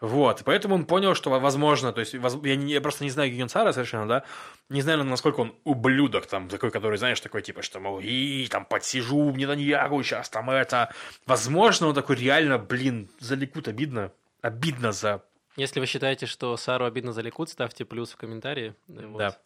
[0.00, 3.70] Вот, поэтому он понял, что возможно, то есть я, не, я просто не знаю Гюнцара
[3.72, 4.24] совершенно, да,
[4.70, 8.64] не знаю, насколько он ублюдок там, такой, который, знаешь, такой типа, что, мол, и там
[8.64, 10.90] подсижу в Нетаньягу, сейчас там это.
[11.26, 15.22] Возможно, он такой реально, блин, за Ликут обидно, обидно за
[15.56, 18.74] если вы считаете, что Сару обидно за Ликут, ставьте плюс в комментарии.
[18.86, 19.18] Вот.
[19.18, 19.38] Да.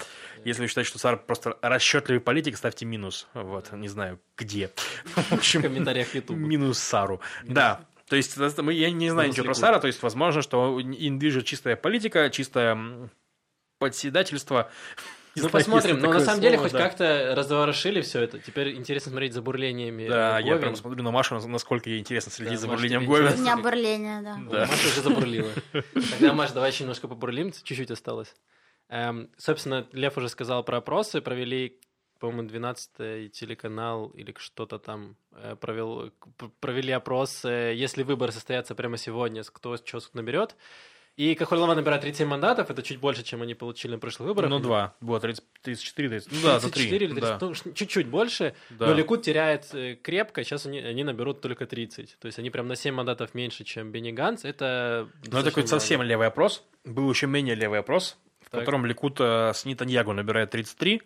[0.44, 3.26] Если вы считаете, что Сар просто расчетливый политик, ставьте минус.
[3.34, 4.70] Вот, не знаю, где.
[5.04, 6.36] В общем, в комментариях YouTube.
[6.36, 7.20] Минус Сару.
[7.44, 7.86] Да.
[8.08, 11.74] То есть, я не знаю ничего про Сара, то есть, возможно, что им движет чистая
[11.74, 13.10] политика, чистое
[13.78, 14.70] подседательство,
[15.44, 15.98] Ну, посмотрим.
[15.98, 18.38] Но на самом деле хоть как-то разворошили все это.
[18.38, 22.60] Теперь интересно смотреть за бурлениями Да, я прям смотрю на Машу, насколько ей интересно следить
[22.60, 23.34] за бурлением Говен.
[23.34, 24.36] У меня бурление, да.
[24.36, 25.50] Маша уже забурлила.
[26.10, 28.34] Тогда, Маш, давай еще немножко побурлим, чуть-чуть осталось.
[28.88, 31.80] Эм, собственно, Лев уже сказал про опросы, провели
[32.20, 36.10] по-моему, 12 телеканал или что-то там э, провел,
[36.60, 40.56] провели опрос, если выборы состоятся прямо сегодня, кто что наберет.
[41.16, 44.50] И Кахулова набирает 37 мандатов, это чуть больше, чем они получили на прошлых выборах.
[44.50, 44.96] Ну, два.
[45.00, 46.32] Было 30, 34, 30.
[46.32, 47.38] Ну, да, 34 или 30, да.
[47.40, 48.54] ну, чуть-чуть больше.
[48.70, 48.86] Да.
[48.86, 52.16] Но Ликут теряет э, крепко, сейчас они, они наберут только 30.
[52.18, 54.44] То есть они прям на 7 мандатов меньше, чем Бенни Ганс.
[54.44, 56.64] Это Ну, это такой совсем левый опрос.
[56.84, 58.60] Был еще менее левый опрос, в так.
[58.60, 61.00] котором Ликут э, с Нитаньягу набирает 33,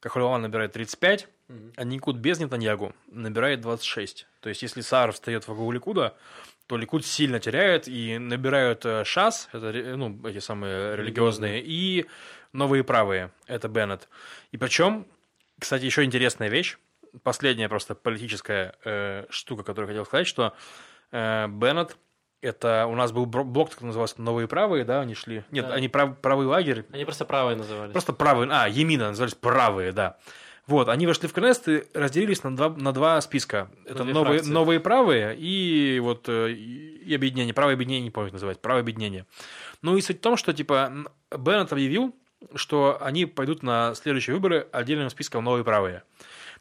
[0.00, 1.58] Кахулова набирает 35, угу.
[1.76, 4.26] а Никут без Нетаньягу набирает 26.
[4.40, 6.16] То есть, если Саар встает в главу Ликуда,
[6.70, 12.06] то Ликуд сильно теряет и набирают э, ШАС, это ну, эти самые религиозные, и
[12.52, 14.08] новые правые, это Беннет.
[14.52, 15.04] И причем,
[15.58, 16.78] кстати, еще интересная вещь,
[17.24, 20.54] последняя просто политическая э, штука, которую я хотел сказать, что
[21.10, 21.96] э, Беннет
[22.40, 25.42] это у нас был блок, так назывался, новые правые, да, они шли.
[25.50, 25.74] Нет, да.
[25.74, 26.86] они прав, правый лагерь.
[26.92, 27.90] Они просто правые назывались.
[27.90, 30.18] Просто правые, а, Емина назывались правые, да.
[30.70, 33.72] Вот, они вошли в КНС и разделились на два, на два списка.
[33.84, 37.52] Это новые, новые правые и вот э, и объединение.
[37.52, 38.60] Правое объединение, не помню, как называть.
[38.60, 39.26] Правое объединение.
[39.82, 40.92] Ну и суть в том, что типа
[41.36, 42.14] Беннет объявил,
[42.54, 46.04] что они пойдут на следующие выборы отдельным списком новые правые.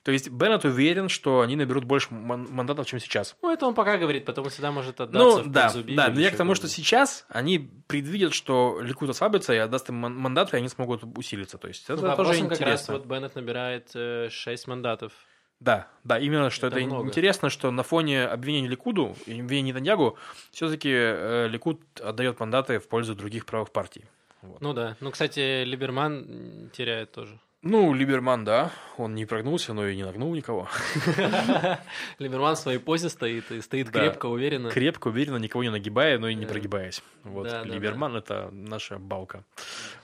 [0.04, 3.36] То есть Беннет уверен, что они наберут больше мандатов, чем сейчас.
[3.42, 6.38] Ну, это он пока говорит, потом всегда может отдаться ну, да, Да, но я к
[6.38, 11.04] тому, что сейчас они предвидят, что Ликут ослабится и отдаст им мандаты, и они смогут
[11.18, 11.58] усилиться.
[11.58, 12.58] То есть это ну, тоже интересно.
[12.58, 15.12] Как раз вот Беннет набирает э, 6 мандатов.
[15.60, 20.18] Да, да, именно что это, это интересно, что на фоне обвинений Ликуду и обвинений Нетаньягу
[20.52, 24.06] все-таки э, Ликуд отдает мандаты в пользу других правых партий.
[24.42, 24.62] Вот.
[24.62, 24.96] Ну да.
[25.02, 27.38] Ну, кстати, Либерман теряет тоже.
[27.62, 30.70] Ну, Либерман, да, он не прогнулся, но и не нагнул никого.
[32.20, 34.70] Либерман в своей позе стоит, и стоит крепко, уверенно.
[34.70, 37.04] Крепко, уверенно, никого не нагибая, но и не прогибаясь.
[37.26, 39.44] Вот, Либерман— это наша балка.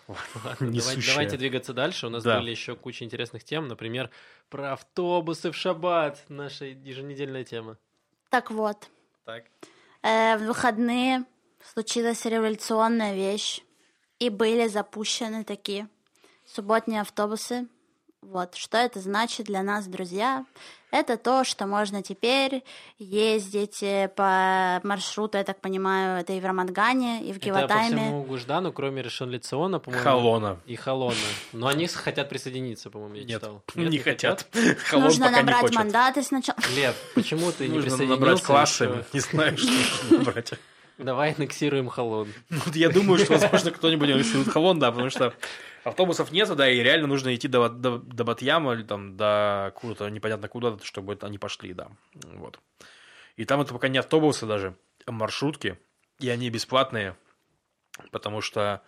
[0.60, 2.08] Давайте двигаться дальше.
[2.08, 4.10] У нас были еще куча интересных тем, например,
[4.50, 7.78] про автобусы в шаббат, наша еженедельная тема.
[8.30, 8.90] Так вот.
[9.24, 9.46] Так.
[10.04, 11.24] Э, в выходные
[11.64, 13.62] случилась революционная вещь,
[14.20, 15.88] и были запущены такие
[16.56, 17.68] субботние автобусы.
[18.22, 20.46] Вот, что это значит для нас, друзья?
[20.90, 22.64] Это то, что можно теперь
[22.98, 27.88] ездить э, по маршруту, я так понимаю, это и в Рамадгане, и в Гиватайме.
[27.88, 30.04] Это по всему Гуждану, кроме Решон Лициона, по-моему.
[30.04, 30.60] Халона.
[30.66, 31.16] И Халона.
[31.54, 33.64] Но они хотят присоединиться, по-моему, я Нет, читал.
[33.76, 34.48] Нет, не хотят.
[34.86, 36.58] Халон Нужно набрать не мандаты сначала.
[36.76, 37.98] Лев, почему ты не присоединился?
[37.98, 39.06] Нужно набрать классами.
[39.14, 40.54] Не знаю, что нужно набрать.
[40.98, 42.30] Давай аннексируем Халон.
[42.50, 45.34] Вот я думаю, что, возможно, кто-нибудь аннексирует Халон, да, потому что
[45.84, 50.10] автобусов нет, да, и реально нужно идти до, до, до Батьяма или там до куда-то
[50.10, 51.90] непонятно куда, чтобы они пошли, да.
[52.14, 52.60] Вот.
[53.36, 55.78] И там это пока не автобусы даже, а маршрутки,
[56.20, 57.18] и они бесплатные,
[58.12, 58.82] потому что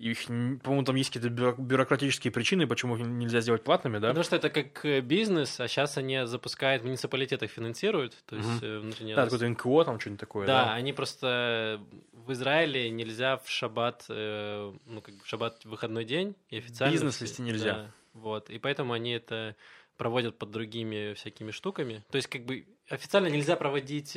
[0.00, 4.08] их, по-моему, там есть какие-то бюрократические причины, почему их нельзя сделать платными, да?
[4.08, 8.62] Потому что это как э, бизнес, а сейчас они запускают в муниципалитетах, финансируют, то есть
[8.62, 8.80] угу.
[8.80, 9.14] внутренне...
[9.14, 10.64] Да, какое-то НКО там что-нибудь такое, да?
[10.64, 11.80] Да, они просто...
[12.12, 16.92] В Израиле нельзя в шаббат, э, ну, как в шаббат выходной день, и официально...
[16.92, 17.74] Бизнес вести нельзя.
[17.74, 19.54] Да, вот, и поэтому они это
[19.98, 22.02] проводят под другими всякими штуками.
[22.10, 24.16] То есть, как бы, официально нельзя проводить...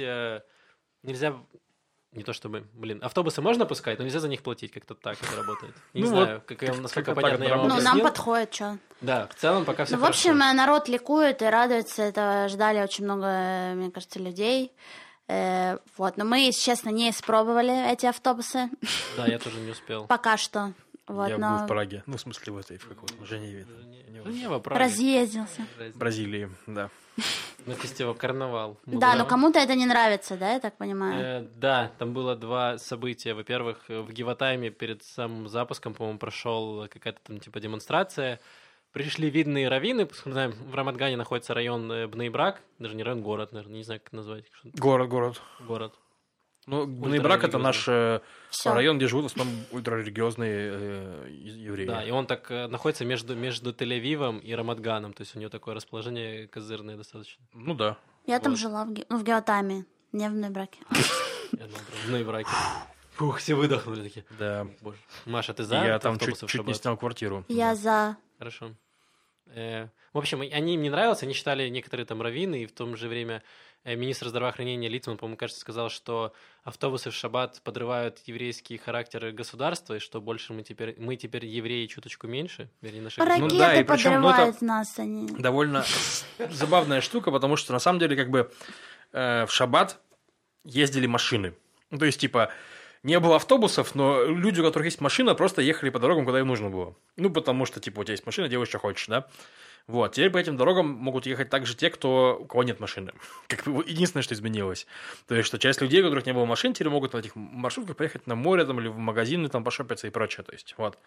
[1.05, 1.35] Нельзя
[2.15, 5.35] не то чтобы, блин, автобусы можно пускать, но нельзя за них платить, как-то так это
[5.35, 5.73] работает.
[5.93, 8.77] Не ну знаю, вот, как, насколько как понятно я вам Ну, нам подходит, что.
[9.01, 10.53] Да, в целом пока все Ну, в общем, хорошо.
[10.53, 14.71] народ ликует и радуется, это ждали очень много, мне кажется, людей.
[15.27, 18.69] Э, вот, но мы, если честно, не испробовали эти автобусы.
[19.17, 20.05] Да, я тоже не успел.
[20.07, 20.73] Пока что.
[21.07, 21.57] Вот, я но...
[21.57, 22.03] был в Праге.
[22.05, 23.65] Ну, в смысле, в этой, в каком-то Женеве.
[24.07, 24.31] Женева.
[24.31, 24.83] Женева, Прага.
[24.83, 25.65] Разъездился.
[25.95, 26.89] Бразилии, да.
[27.65, 28.77] На фестиваль «Карнавал».
[28.85, 31.21] Да, но кому-то это не нравится, да, я так понимаю?
[31.21, 33.33] Э, да, там было два события.
[33.33, 38.39] Во-первых, в Гиватайме перед самым запуском, по-моему, прошел какая-то там типа демонстрация.
[38.91, 43.77] Пришли видные раввины, знаем, в Рамадгане находится район э, Бнейбрак, даже не район, город, наверное,
[43.77, 44.45] не знаю, как назвать.
[44.63, 45.41] Город, город.
[45.61, 45.93] Город.
[46.65, 48.21] Ну, Бнейбрак это наш э,
[48.65, 51.85] район, где живут в основном ультрарелигиозные э, евреи.
[51.85, 55.49] Да, и он так э, находится между, между Тель-Авивом и Рамадганом, то есть у него
[55.49, 57.43] такое расположение козырное достаточно.
[57.53, 57.97] Ну да.
[58.25, 58.43] Я вот.
[58.43, 60.79] там жила, в, ну, в Геотаме, не в Нойбраке.
[62.05, 62.49] в Нойбраке.
[63.15, 64.25] Фух, все выдохнули такие.
[64.39, 64.65] Да.
[64.81, 64.97] Боже.
[65.25, 67.43] Маша, ты за Я там чуть, чуть не снял квартиру.
[67.47, 68.15] Я за.
[68.39, 68.71] Хорошо.
[70.13, 73.07] В общем, они им не нравились, они считали некоторые там раввины, и в то же
[73.07, 73.41] время э,
[73.85, 79.99] министр здравоохранения Литман, по-моему, кажется, сказал, что автобусы в шаббат подрывают еврейский характер государства, и
[79.99, 83.19] что больше мы теперь, мы теперь евреи чуточку меньше, вернее, наши...
[83.19, 85.27] Ракеты ну, да, и причем, ну, это нас они.
[85.27, 85.83] довольно
[86.49, 88.51] забавная штука, потому что на самом деле как бы
[89.11, 89.99] э, в шаббат
[90.63, 91.53] ездили машины.
[91.89, 92.51] Ну, то есть, типа,
[93.03, 96.47] не было автобусов, но люди, у которых есть машина, просто ехали по дорогам, куда им
[96.47, 96.95] нужно было.
[97.17, 99.27] Ну, потому что, типа, у тебя есть машина, делаешь, что хочешь, да?
[99.87, 103.11] Вот, теперь по этим дорогам могут ехать также те, кто, у кого нет машины.
[103.47, 104.87] Как бы единственное, что изменилось.
[105.27, 107.97] То есть, что часть людей, у которых не было машин, теперь могут на этих маршрутках
[107.97, 110.45] поехать на море там, или в магазины там пошопиться и прочее.
[110.45, 110.97] То есть, вот.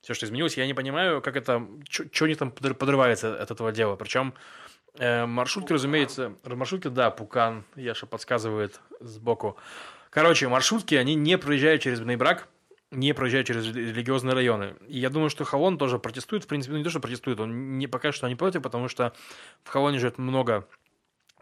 [0.00, 3.96] Все, что изменилось, я не понимаю, как это, что они там подрывается от этого дела.
[3.96, 4.32] Причем
[4.98, 9.58] э, маршрутки, разумеется, маршрутки, да, Пукан, Яша подсказывает сбоку.
[10.08, 12.48] Короче, маршрутки, они не проезжают через Бнейбрак,
[12.92, 14.74] не проезжают через религиозные районы.
[14.86, 16.44] И я думаю, что Халон тоже протестует.
[16.44, 19.12] В принципе, ну не то, что протестует, он не пока что не против, потому что
[19.64, 20.68] в Халоне живет много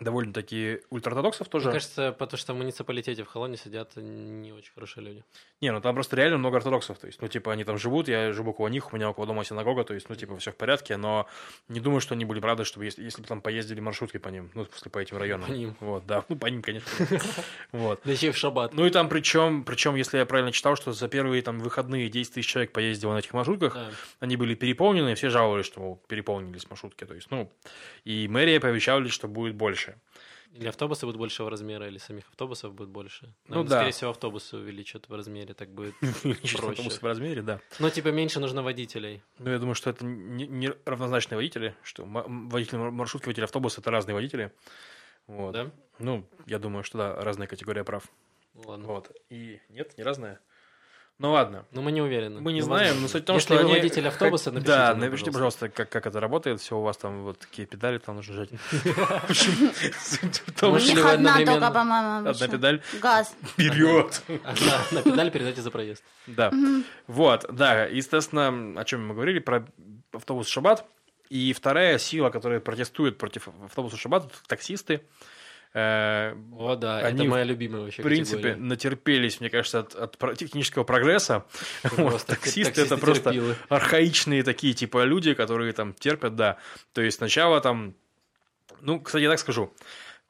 [0.01, 1.67] довольно-таки ультраортодоксов тоже.
[1.67, 5.25] Мне кажется, потому что в муниципалитете в Холоне сидят не очень хорошие люди.
[5.61, 6.99] Не, ну там просто реально много ортодоксов.
[6.99, 9.45] То есть, ну, типа, они там живут, я живу около них, у меня около дома
[9.45, 11.27] синагога, то есть, ну, типа, все в порядке, но
[11.69, 14.29] не думаю, что они были бы рады, чтобы если, если бы там поездили маршрутки по
[14.29, 15.49] ним, ну, после по этим районам.
[15.49, 15.77] По ним.
[15.81, 16.89] Вот, да, ну, по ним, конечно.
[17.73, 18.01] Вот.
[18.05, 18.75] Да еще в шаббат.
[18.75, 22.35] Ну, и там причем, причем, если я правильно читал, что за первые там выходные 10
[22.35, 23.77] тысяч человек поездило на этих маршрутках,
[24.19, 27.05] они были переполнены, все жаловались, что переполнились маршрутки.
[27.05, 27.51] То есть, ну,
[28.05, 29.90] и мэрия пообещали, что будет больше.
[30.53, 33.33] Или автобусы будут большего размера, или самих автобусов будет больше.
[33.47, 33.77] Ну, да.
[33.77, 36.59] Скорее всего, автобусы увеличат в размере, так будет проще.
[36.59, 37.61] автобусы в размере, да.
[37.79, 39.23] Но типа меньше нужно водителей.
[39.39, 43.91] Ну, я думаю, что это не, не равнозначные водители, что водители маршрутки, водители автобуса– это
[43.93, 44.53] разные водители.
[45.29, 45.53] Вот.
[45.53, 45.71] Да?
[46.01, 48.11] Ну, я думаю, что да, разная категория прав.
[48.55, 48.87] Ладно.
[48.89, 49.13] Вот.
[49.29, 50.41] И нет, не разная.
[51.21, 51.67] Ну ладно.
[51.73, 52.41] Ну мы не уверены.
[52.41, 54.89] Мы не ну, знаем, но суть в том, Если что вы водитель автобуса, напишите Да,
[54.89, 56.63] нам, напишите, пожалуйста, как, как это работает.
[56.63, 58.49] Все у вас там вот такие педали там нужно жать.
[60.63, 62.27] У них одна только, по-моему.
[62.27, 62.81] Одна педаль.
[63.03, 63.37] Газ.
[63.43, 64.23] Вперед.
[64.93, 66.03] На педаль передайте за проезд.
[66.27, 66.51] Да.
[67.07, 67.85] Вот, да.
[67.85, 69.67] Естественно, о чем мы говорили, про
[70.15, 70.87] автобус Шабат.
[71.29, 75.03] И вторая сила, которая протестует против автобуса Шабат, таксисты.
[75.73, 78.67] Э, О, да, они, это моя любимая вообще В принципе, категория.
[78.67, 81.45] натерпелись, мне кажется, от, от технического прогресса.
[81.97, 83.57] Вот, таксисты, это просто терпилы.
[83.69, 86.57] архаичные такие типа люди, которые там терпят, да.
[86.93, 87.95] То есть сначала там...
[88.81, 89.73] Ну, кстати, я так скажу.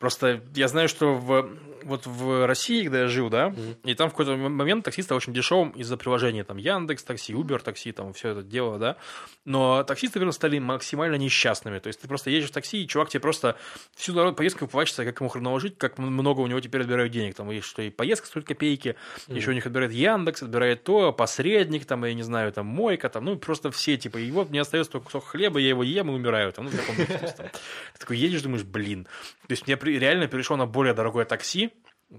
[0.01, 1.51] Просто я знаю, что в,
[1.85, 3.77] вот в России, когда я жил, да, mm-hmm.
[3.85, 7.63] и там в какой-то момент такси стал очень дешевым из-за приложения, там, Яндекс такси, Uber
[7.63, 8.97] такси, там, все это дело, да,
[9.45, 13.11] но таксисты, наверное, стали максимально несчастными, то есть ты просто едешь в такси, и чувак
[13.11, 13.57] тебе просто
[13.95, 17.35] всю дорогу поездку плачется, как ему хреново жить, как много у него теперь отбирают денег,
[17.35, 18.97] там, есть что и поездка стоит копейки,
[19.29, 19.37] mm-hmm.
[19.37, 23.27] еще у них отбирает Яндекс, отбирает то, посредник, там, я не знаю, там, мойка, там,
[23.27, 26.15] ну, просто все, типа, и вот мне остается только кусок хлеба, я его ем и
[26.15, 29.05] умираю, там, ну, в таком Ты такой едешь, думаешь, блин,
[29.51, 31.73] то есть мне реально перешел на более дорогое такси,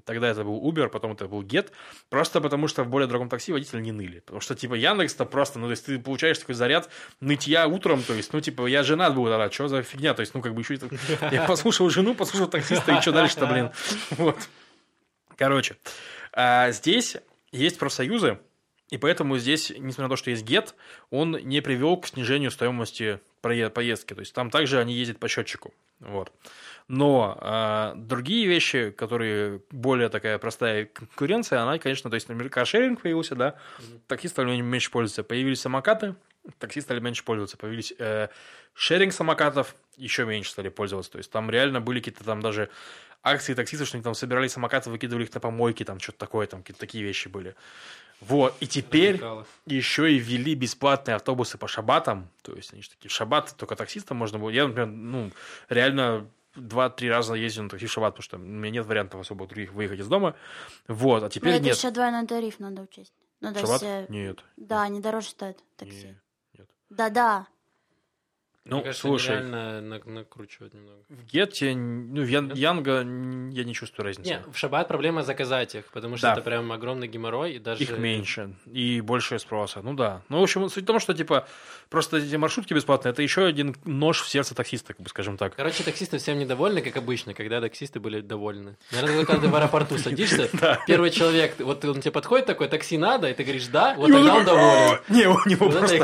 [0.06, 1.72] Тогда это был Uber, потом это был Get.
[2.10, 4.20] Просто потому, что в более дорогом такси водители не ныли.
[4.20, 8.14] Потому что, типа, Яндекс-то просто, ну, то есть ты получаешь такой заряд нытья утром, то
[8.14, 10.14] есть, ну, типа, я женат был тогда, что за фигня?
[10.14, 10.80] То есть, ну, как бы еще...
[11.32, 13.72] Я послушал жену, послушал таксиста, и что дальше-то, блин?
[14.12, 14.38] Вот.
[15.36, 15.76] Короче,
[16.32, 17.18] а здесь
[17.52, 18.40] есть профсоюзы,
[18.90, 20.74] и поэтому здесь, несмотря на то, что есть Get,
[21.10, 24.14] он не привел к снижению стоимости поездки.
[24.14, 25.74] То есть там также они ездят по счетчику.
[26.00, 26.32] Вот.
[26.88, 33.02] Но э, другие вещи, которые более такая простая конкуренция, она, конечно, то есть, например, каршеринг
[33.02, 34.00] появился, да, mm-hmm.
[34.08, 35.24] таксисты стали меньше пользоваться.
[35.24, 36.16] Появились самокаты,
[36.60, 37.58] таксисты стали меньше пользоваться.
[37.58, 38.30] Появились э,
[38.74, 41.12] шеринг самокатов, еще меньше стали пользоваться.
[41.12, 42.70] То есть там реально были какие-то там даже
[43.24, 46.62] акции таксистов, что они там собирали самокаты, выкидывали их на помойки, там что-то такое, там
[46.62, 47.56] какие-то такие вещи были.
[48.20, 49.46] Вот, и теперь Радикалы.
[49.66, 54.18] еще и ввели бесплатные автобусы по шабатам, то есть они же такие шабаты, только таксистам
[54.18, 54.52] можно было.
[54.52, 55.32] Я, например, ну,
[55.70, 59.48] реально два-три раза ездил на такси в шаббат, потому что у меня нет вариантов особо
[59.48, 60.36] других выехать из дома.
[60.88, 61.78] Вот, а теперь Но это нет.
[61.78, 63.14] еще двойной тариф надо учесть.
[63.40, 63.82] Ну, шаббат?
[63.82, 64.06] Все...
[64.10, 64.44] Нет.
[64.56, 66.08] Да, они дороже стоят такси.
[66.08, 66.18] Нет.
[66.96, 67.48] 达达
[68.64, 71.00] Ну, Мне кажется, слушай, реально накручивать немного.
[71.10, 74.30] В Гетте, ну, в Ян, Янго я не чувствую разницы.
[74.30, 76.34] Не, в Шаббат проблема заказать их, потому что да.
[76.34, 77.54] это прям огромный геморрой.
[77.54, 77.82] И даже...
[77.82, 79.82] Их меньше, и больше спроса.
[79.82, 80.22] Ну да.
[80.30, 81.48] Ну, в общем, суть в том, что, типа,
[81.90, 85.56] просто эти маршрутки бесплатные, это еще один нож в сердце таксиста, как бы, скажем так.
[85.56, 88.78] Короче, таксисты всем недовольны, как обычно, когда таксисты были довольны.
[88.92, 90.50] Наверное, когда ты в аэропорту садишься,
[90.86, 94.36] первый человек, вот он тебе подходит такой, такси надо, и ты говоришь, да, вот тогда
[94.36, 95.00] он доволен.
[95.10, 95.98] Не, у него просто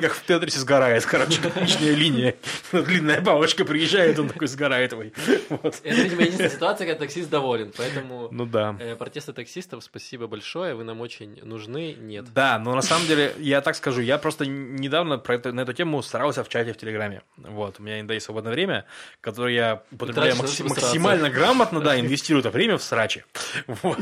[0.00, 1.40] как в Тетрисе сгорает, короче,
[1.76, 2.34] встречная линия.
[2.72, 4.92] Длинная палочка приезжает, он такой сгорает.
[4.92, 5.12] Ой.
[5.48, 5.80] Вот.
[5.82, 7.72] Это, видимо, единственная ситуация, когда таксист доволен.
[7.76, 8.76] Поэтому ну, да.
[8.78, 11.94] э, протесты таксистов, спасибо большое, вы нам очень нужны.
[11.98, 12.26] Нет.
[12.34, 15.72] Да, но на самом деле, я так скажу, я просто недавно про это, на эту
[15.72, 17.22] тему старался в чате в Телеграме.
[17.36, 18.86] Вот, у меня иногда есть свободное время,
[19.20, 23.24] которое я употребляю максим, максимально грамотно, да, инвестирую это время в срачи.
[23.66, 23.98] Вот.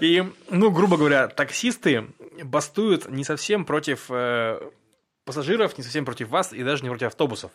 [0.00, 2.06] И, ну, грубо говоря, таксисты
[2.42, 4.60] бастуют не совсем против э,
[5.24, 7.52] пассажиров, не совсем против вас и даже не против автобусов.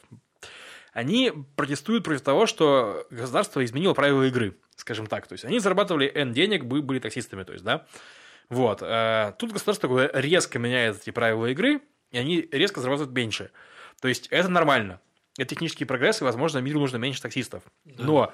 [0.93, 5.28] Они протестуют против того, что государство изменило правила игры, скажем так.
[5.28, 7.86] То есть они зарабатывали N денег, были таксистами, то есть, да.
[8.49, 8.82] Вот.
[8.82, 13.51] Э, тут государство резко меняет эти правила игры, и они резко зарабатывают меньше.
[14.01, 15.01] То есть это нормально.
[15.38, 17.63] Это технический прогресс, и, возможно, миру нужно меньше таксистов.
[17.86, 18.03] Да.
[18.03, 18.34] Но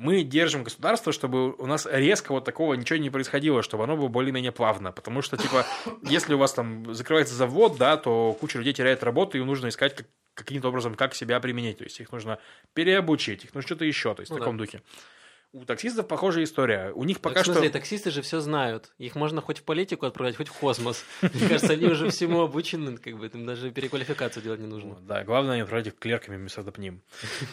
[0.00, 4.08] мы держим государство, чтобы у нас резко вот такого ничего не происходило, чтобы оно было
[4.08, 4.92] более-менее плавно.
[4.92, 5.66] Потому что, типа,
[6.02, 9.94] если у вас там закрывается завод, да, то куча людей теряет работу, и нужно искать
[9.94, 11.78] как, каким-то образом, как себя применить.
[11.78, 12.38] То есть их нужно
[12.72, 14.64] переобучить, их нужно что-то еще, то есть ну, в таком да.
[14.64, 14.82] духе.
[15.52, 16.92] У таксистов похожая история.
[16.94, 17.72] У них пока так, в смысле, что...
[17.72, 18.92] таксисты же все знают.
[18.98, 21.04] Их можно хоть в политику отправлять, хоть в космос.
[21.22, 24.96] Мне кажется, они уже всему обучены, как бы им даже переквалификацию делать не нужно.
[25.00, 27.02] Да, главное не отправлять их клерками вместо допним.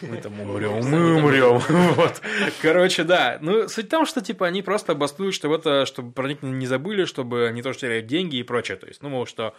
[0.02, 1.60] Мы там умрем, мы умрем.
[1.98, 2.22] Вот.
[2.62, 3.38] Короче, да.
[3.40, 6.68] Ну, суть в том, что типа они просто бастуют, что это, чтобы про них не
[6.68, 8.76] забыли, чтобы они тоже теряют деньги и прочее.
[8.76, 9.56] То есть, ну, мол, что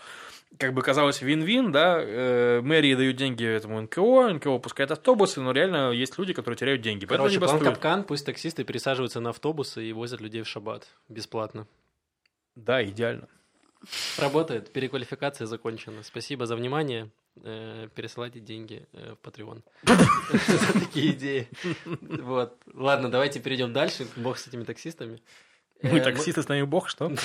[0.58, 5.52] как бы казалось вин-вин, да, э, мэрии дают деньги этому НКО, НКО пускает автобусы, но
[5.52, 7.06] реально есть люди, которые теряют деньги.
[7.06, 11.68] Короче, план капкан, пусть таксисты пересаживаются на автобусы и возят людей в шаббат бесплатно.
[12.56, 13.28] Да, идеально.
[14.18, 16.04] Работает, переквалификация закончена.
[16.04, 17.10] Спасибо за внимание.
[17.44, 19.62] Э, пересылайте деньги э, в Patreon.
[19.84, 21.48] За такие идеи.
[21.86, 22.58] Вот.
[22.74, 24.06] Ладно, давайте перейдем дальше.
[24.18, 25.22] Бог с этими таксистами.
[25.82, 27.08] Мы э, таксисты, с нами бог, что?
[27.08, 27.20] Блин,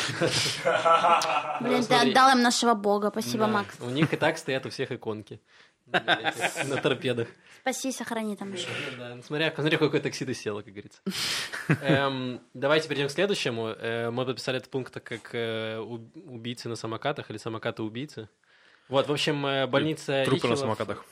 [1.85, 3.77] ты отдал им нашего бога, спасибо, Макс.
[3.81, 5.41] У них и так стоят у всех иконки
[5.87, 7.29] на торпедах.
[7.61, 8.69] Спаси, сохрани там еще.
[8.99, 11.01] Да, смотря, смотря какой такси ты села, как говорится.
[11.83, 13.69] Эм, давайте перейдем к следующему.
[13.69, 18.29] Э, мы подписали этот пункт как э, убийцы на самокатах или самокаты-убийцы.
[18.89, 21.05] Вот, в общем, больница Трупы на самокатах.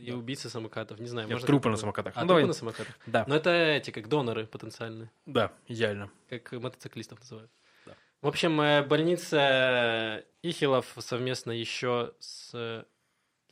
[0.00, 1.28] И убийцы самокатов, не знаю.
[1.28, 2.12] Нет, трупы на самокатах.
[2.16, 2.98] А, ну, трупы на самокатах?
[3.06, 3.24] Да.
[3.26, 5.10] Но это эти, как доноры потенциальные.
[5.26, 6.10] Да, идеально.
[6.28, 7.50] Как мотоциклистов называют.
[7.86, 7.94] Да.
[8.20, 12.86] В общем, э, больница Ихилов совместно еще с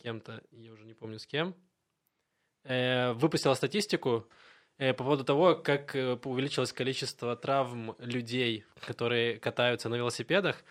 [0.03, 1.55] кем-то, я уже не помню с кем,
[2.65, 4.29] э, выпустила статистику
[4.79, 10.63] э, по поводу того, как увеличилось количество травм людей, которые катаются на велосипедах.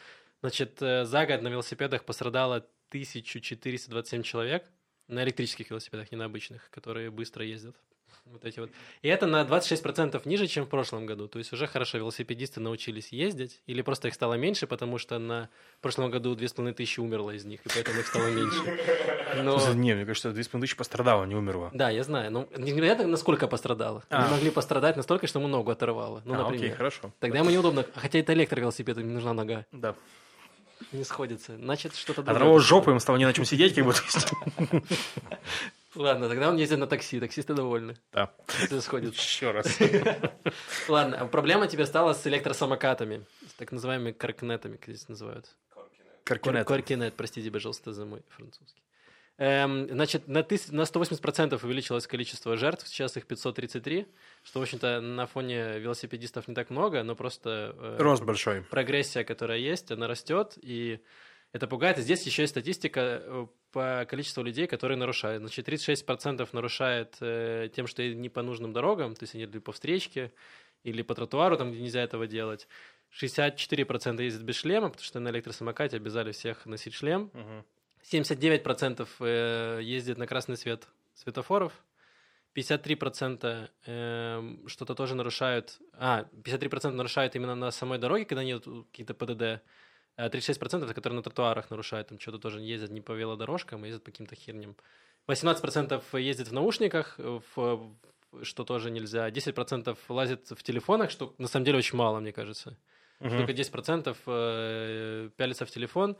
[0.41, 4.69] Значит, за год на велосипедах пострадало 1427 человек,
[5.07, 7.75] на электрических велосипедах, не на обычных, которые быстро ездят.
[8.25, 8.71] Вот эти вот.
[9.03, 11.27] И это на 26% ниже, чем в прошлом году.
[11.27, 15.49] То есть уже хорошо велосипедисты научились ездить, или просто их стало меньше, потому что на
[15.79, 18.79] прошлом году 2500 умерло из них, и поэтому их стало меньше.
[19.43, 19.73] Но...
[19.73, 21.69] Не, мне кажется, 2500 пострадало, не умерло.
[21.73, 22.31] Да, я знаю.
[22.31, 24.03] Но невероятно, насколько пострадало.
[24.09, 24.23] А.
[24.23, 26.23] Они могли пострадать настолько, что ему ногу оторвало.
[26.25, 26.65] Ну, а, например.
[26.65, 27.13] окей, хорошо.
[27.19, 27.85] Тогда ему неудобно.
[27.93, 29.65] Хотя это электровелосипед, им нужна нога.
[29.71, 29.95] Да.
[30.91, 31.57] Не сходится.
[31.57, 32.39] Значит, что-то другое.
[32.39, 34.01] Того жопы ему стало не на чем сидеть, как будто.
[35.95, 37.95] Ладно, тогда он ездит на такси, таксисты довольны.
[38.11, 38.33] Да.
[38.61, 39.15] Это сходит.
[39.15, 39.67] Еще раз.
[40.89, 45.55] Ладно, а проблема тебе стала с электросамокатами, с так называемыми каркнетами, как здесь называют.
[46.25, 46.67] Каркинет.
[46.67, 48.81] Каркинет, простите, пожалуйста, за мой французский.
[49.37, 50.71] Эм, значит, на, тыс...
[50.71, 54.07] на 180% увеличилось количество жертв, сейчас их 533,
[54.43, 57.75] что, в общем-то, на фоне велосипедистов не так много, но просто...
[57.77, 58.61] Э, Рост большой.
[58.63, 61.01] Прогрессия, которая есть, она растет, и
[61.51, 61.97] это пугает.
[61.97, 65.41] И здесь еще есть статистика э, по количеству людей, которые нарушают.
[65.41, 69.73] Значит, 36% нарушает э, тем, что не по нужным дорогам, то есть они едут по
[69.73, 70.31] встречке
[70.83, 72.69] или по тротуару, там, где нельзя этого делать.
[73.21, 77.31] 64% ездят без шлема, потому что на электросамокате обязали всех носить шлем.
[77.33, 77.65] Угу.
[78.11, 81.73] 79% э, ездит на красный свет светофоров,
[82.55, 89.13] 53% э, что-то тоже нарушают, а, 53% нарушают именно на самой дороге, когда нет какие-то
[89.13, 89.63] ПДД,
[90.15, 93.87] а 36% это которые на тротуарах нарушают, там что-то тоже ездят не по велодорожкам, а
[93.87, 94.75] ездят по каким-то херням.
[95.27, 97.95] 18% ездит в наушниках, в,
[98.43, 99.29] что тоже нельзя.
[99.29, 102.77] 10% лазит в телефонах, что на самом деле очень мало, мне кажется.
[103.19, 103.29] Угу.
[103.29, 106.17] Только 10% э, пялится в телефон.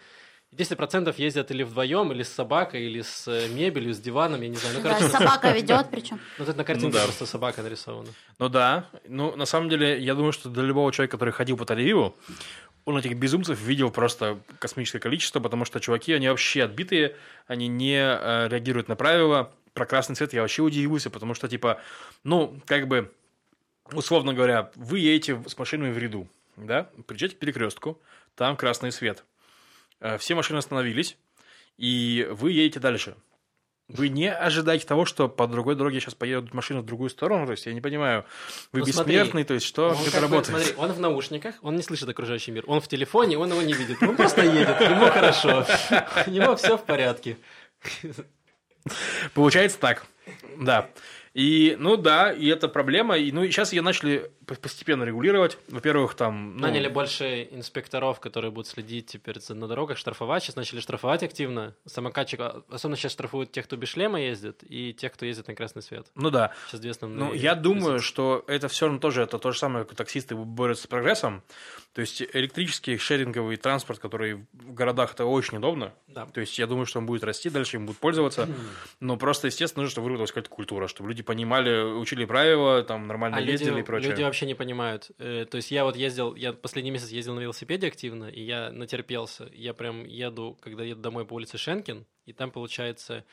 [0.58, 4.56] 10% ездят или вдвоем, или с собакой, или с э, мебелью, с диваном, я не
[4.56, 4.76] знаю.
[4.82, 5.04] Ну, короче...
[5.04, 6.20] Да, собака ведет причем.
[6.38, 7.04] Ну, тут на картинке ну, да.
[7.04, 8.10] просто собака нарисована.
[8.40, 8.90] Ну да.
[9.08, 11.94] Ну, на самом деле, я думаю, что для любого человека, который ходил по тель
[12.86, 17.16] он этих безумцев видел просто космическое количество, потому что чуваки, они вообще отбитые,
[17.48, 19.52] они не э, реагируют на правила.
[19.74, 21.82] Про красный цвет я вообще удивился, потому что, типа,
[22.24, 23.12] ну, как бы,
[23.92, 26.28] условно говоря, вы едете с машиной в ряду,
[26.58, 28.00] да, приезжаете к перекрестку,
[28.36, 29.24] там красный свет–
[30.20, 31.18] все машины остановились,
[31.78, 33.16] и вы едете дальше.
[33.88, 37.46] Вы не ожидаете того, что по другой дороге сейчас поедут машины в другую сторону?
[37.46, 38.26] То есть я не понимаю,
[38.72, 40.58] вы ну, бессмертный, смотри, то есть что, ну, это работает?
[40.58, 43.62] Бы, смотри, он в наушниках, он не слышит окружающий мир, он в телефоне, он его
[43.62, 45.68] не видит, он просто едет, ему хорошо,
[46.26, 47.38] у него все в порядке.
[49.36, 50.08] Получается так,
[50.58, 50.90] да.
[51.36, 53.18] И, ну да, и это проблема.
[53.18, 55.58] И, ну, и сейчас ее начали постепенно регулировать.
[55.68, 56.56] Во-первых, там...
[56.56, 56.62] Ну...
[56.62, 60.44] Наняли больше инспекторов, которые будут следить теперь на дорогах, штрафовать.
[60.44, 61.76] Сейчас начали штрафовать активно.
[61.86, 65.56] Самокатчик, а, особенно сейчас штрафуют тех, кто без шлема ездит, и тех, кто ездит на
[65.56, 66.08] красный свет.
[66.16, 66.54] Ну да.
[66.68, 67.20] Сейчас две основные.
[67.20, 70.86] Ну, я думаю, что это все равно тоже это то же самое, как таксисты борются
[70.86, 71.44] с прогрессом.
[71.96, 75.94] То есть электрический шеринговый транспорт, который в городах это очень удобно.
[76.08, 76.26] Да.
[76.26, 78.50] То есть я думаю, что он будет расти, дальше им будут пользоваться.
[79.00, 83.38] Но просто, естественно, нужно, чтобы выработалась какая-то культура, чтобы люди понимали, учили правила, там нормально
[83.38, 84.12] а ездили люди, и прочее.
[84.12, 85.10] Люди вообще не понимают.
[85.20, 88.74] Э, то есть я вот ездил, я последний месяц ездил на велосипеде активно, и я
[88.74, 89.50] натерпелся.
[89.54, 93.24] Я прям еду, когда еду домой по улице Шенкин, и там получается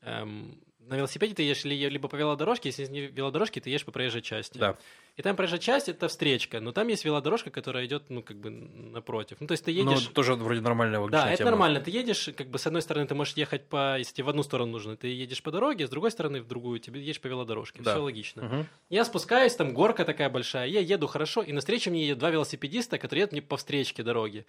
[0.00, 4.22] эм, на велосипеде ты едешь либо по велодорожке, если не велодорожки, ты едешь по проезжей
[4.22, 4.58] части.
[4.58, 4.76] Да.
[5.16, 8.50] И там проезжая часть это встречка, но там есть велодорожка, которая идет, ну, как бы
[8.50, 9.36] напротив.
[9.40, 10.06] Ну, то есть ты едешь.
[10.06, 11.50] Ну, тоже вроде нормальная Да, это тема.
[11.50, 11.80] нормально.
[11.80, 13.98] Ты едешь, как бы с одной стороны, ты можешь ехать по.
[13.98, 16.78] Если тебе в одну сторону нужно, ты едешь по дороге, с другой стороны, в другую,
[16.78, 17.82] тебе едешь по велодорожке.
[17.82, 17.92] Да.
[17.92, 18.46] Все логично.
[18.46, 18.66] Угу.
[18.90, 22.98] Я спускаюсь, там горка такая большая, я еду хорошо, и навстречу мне едут два велосипедиста,
[22.98, 24.46] которые едут мне по встречке дороги.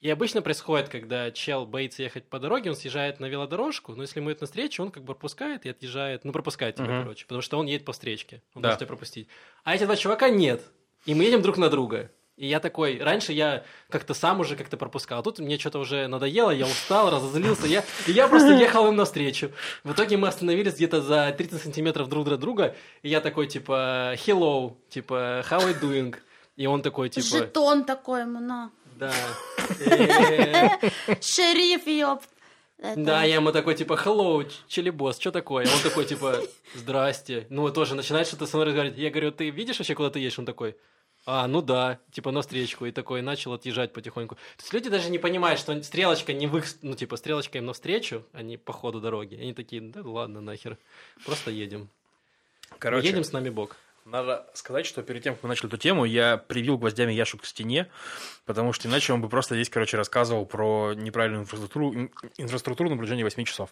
[0.00, 4.20] И обычно происходит, когда чел боится ехать по дороге, он съезжает на велодорожку, но если
[4.20, 7.02] ему это навстречу, он как бы пропускает и отъезжает, ну, пропускает тебя, uh-huh.
[7.02, 8.68] короче, потому что он едет по встречке, он да.
[8.68, 9.28] может тебя пропустить.
[9.62, 10.62] А эти два чувака нет,
[11.04, 12.10] и мы едем друг на друга.
[12.38, 16.06] И я такой, раньше я как-то сам уже как-то пропускал, а тут мне что-то уже
[16.06, 19.52] надоело, я устал, разозлился, я, и я просто ехал им навстречу.
[19.84, 24.14] В итоге мы остановились где-то за 30 сантиметров друг от друга, и я такой, типа,
[24.26, 26.16] hello, типа, how are you doing?
[26.56, 27.26] И он такой, типа...
[27.26, 28.70] Жетон такой ему, на.
[29.00, 29.12] Да.
[31.20, 32.22] Шериф, ёп.
[32.96, 35.66] Да, я ему такой, типа, hello, челебос, что такое?
[35.66, 36.40] Он такой, типа,
[36.74, 37.46] здрасте.
[37.50, 38.98] Ну, тоже начинает что-то со мной разговаривать.
[38.98, 40.38] Я говорю, ты видишь вообще, куда ты едешь?
[40.38, 40.76] Он такой,
[41.26, 44.36] а, ну да, типа на встречку, и такой начал отъезжать потихоньку.
[44.36, 47.66] То есть люди даже не понимают, что стрелочка не в их, ну типа стрелочка им
[47.66, 49.34] навстречу, а не по ходу дороги.
[49.34, 50.78] Они такие, да ладно, нахер,
[51.26, 51.90] просто едем.
[52.78, 53.76] Короче, едем с нами Бог.
[54.04, 57.44] Надо сказать, что перед тем, как мы начали эту тему, я привил гвоздями Яшу к
[57.44, 57.88] стене,
[58.46, 63.44] потому что иначе он бы просто здесь, короче, рассказывал про неправильную инфраструктуру, инфраструктуру наблюдения 8
[63.44, 63.70] часов.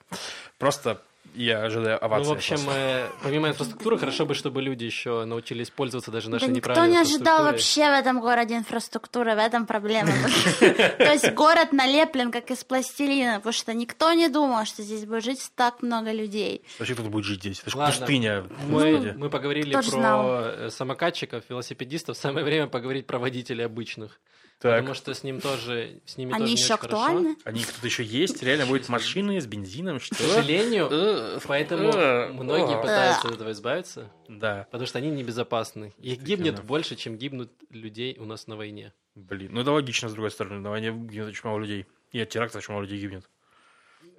[0.58, 1.02] Просто
[1.34, 2.24] я ожидаю овации.
[2.24, 6.48] Ну, в общем, э, помимо инфраструктуры, хорошо бы, чтобы люди еще научились пользоваться даже нашей
[6.48, 10.10] да неправильной Никто не ожидал вообще в этом городе инфраструктуры, в этом проблема.
[10.60, 15.24] То есть город налеплен как из пластилина, потому что никто не думал, что здесь будет
[15.24, 16.62] жить так много людей.
[16.78, 17.60] Вообще кто будет жить здесь?
[17.60, 18.44] Это же пустыня.
[18.68, 22.16] Мы поговорили про э, самокатчиков, велосипедистов.
[22.16, 24.18] Самое время поговорить про водителей обычных.
[24.58, 24.80] Так.
[24.80, 27.36] Потому что с ним тоже, с ними Они тоже еще актуальны?
[27.36, 27.40] Хорошо.
[27.44, 28.42] Они кто-то еще есть?
[28.42, 30.00] Реально будет машины с бензином?
[30.00, 30.16] Что?
[30.16, 32.80] К сожалению, э, поэтому э, многие э.
[32.80, 34.10] пытаются от этого избавиться.
[34.26, 34.66] Да.
[34.72, 35.94] Потому что они небезопасны.
[35.98, 38.92] Их гибнет больше, чем гибнут людей у нас на войне.
[39.14, 40.60] Блин, ну это логично, с другой стороны.
[40.60, 41.86] На войне гибнет очень мало людей.
[42.10, 43.30] И от теракта очень мало людей гибнет.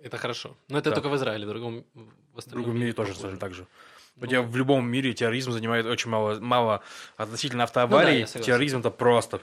[0.02, 0.56] Это хорошо.
[0.70, 0.96] Но это да.
[0.96, 3.68] только в Израиле, в другом, в, в другом мире тоже так же.
[4.20, 6.84] Хотя в любом мире терроризм занимает очень мало, мало
[7.18, 8.22] относительно автоаварий.
[8.22, 9.42] Ну да, терроризм это просто,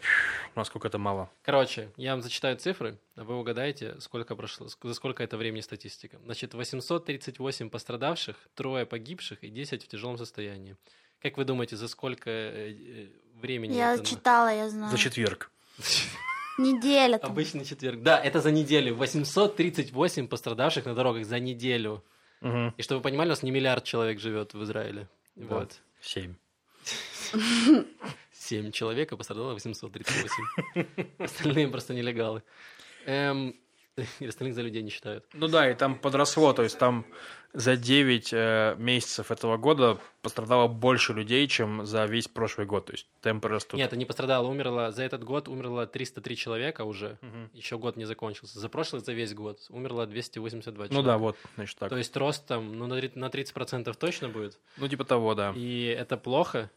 [0.54, 1.30] насколько это мало.
[1.42, 6.18] Короче, я вам зачитаю цифры, а вы угадаете, сколько прошло, за сколько это времени статистика.
[6.24, 10.76] Значит, 838 пострадавших, трое погибших и 10 в тяжелом состоянии.
[11.22, 13.06] Как вы думаете, за сколько э, э,
[13.40, 13.74] времени?
[13.74, 14.04] Я это...
[14.04, 14.90] читала, я знаю.
[14.90, 15.50] За четверг.
[16.58, 17.16] Неделя.
[17.16, 18.02] Обычный четверг.
[18.02, 18.94] Да, это за неделю.
[18.94, 22.02] 838 пострадавших на дорогах за неделю.
[22.40, 22.74] Угу.
[22.76, 25.08] И чтобы вы понимали, у нас не миллиард человек живет в Израиле.
[25.34, 25.58] Да.
[25.58, 25.80] Вот.
[26.00, 26.34] Семь.
[28.32, 31.14] Семь человек, а пострадало 838.
[31.18, 32.42] Остальные просто нелегалы.
[33.06, 33.56] Эм,
[34.20, 35.24] и остальных за людей не считают.
[35.32, 37.06] Ну да, и там подросло, то есть там
[37.54, 42.86] за 9 э, месяцев этого года пострадало больше людей, чем за весь прошлый год.
[42.86, 43.78] То есть темпы растут.
[43.78, 44.92] Нет, это не пострадало, умерло.
[44.92, 47.18] За этот год умерло 303 человека уже.
[47.22, 47.50] Угу.
[47.54, 48.58] Еще год не закончился.
[48.58, 50.94] За прошлый, за весь год умерло 282 человека.
[50.94, 51.88] Ну да, вот, значит так.
[51.88, 54.58] То есть рост там ну, на 30% точно будет.
[54.76, 55.54] Ну типа того, да.
[55.56, 56.70] И это плохо.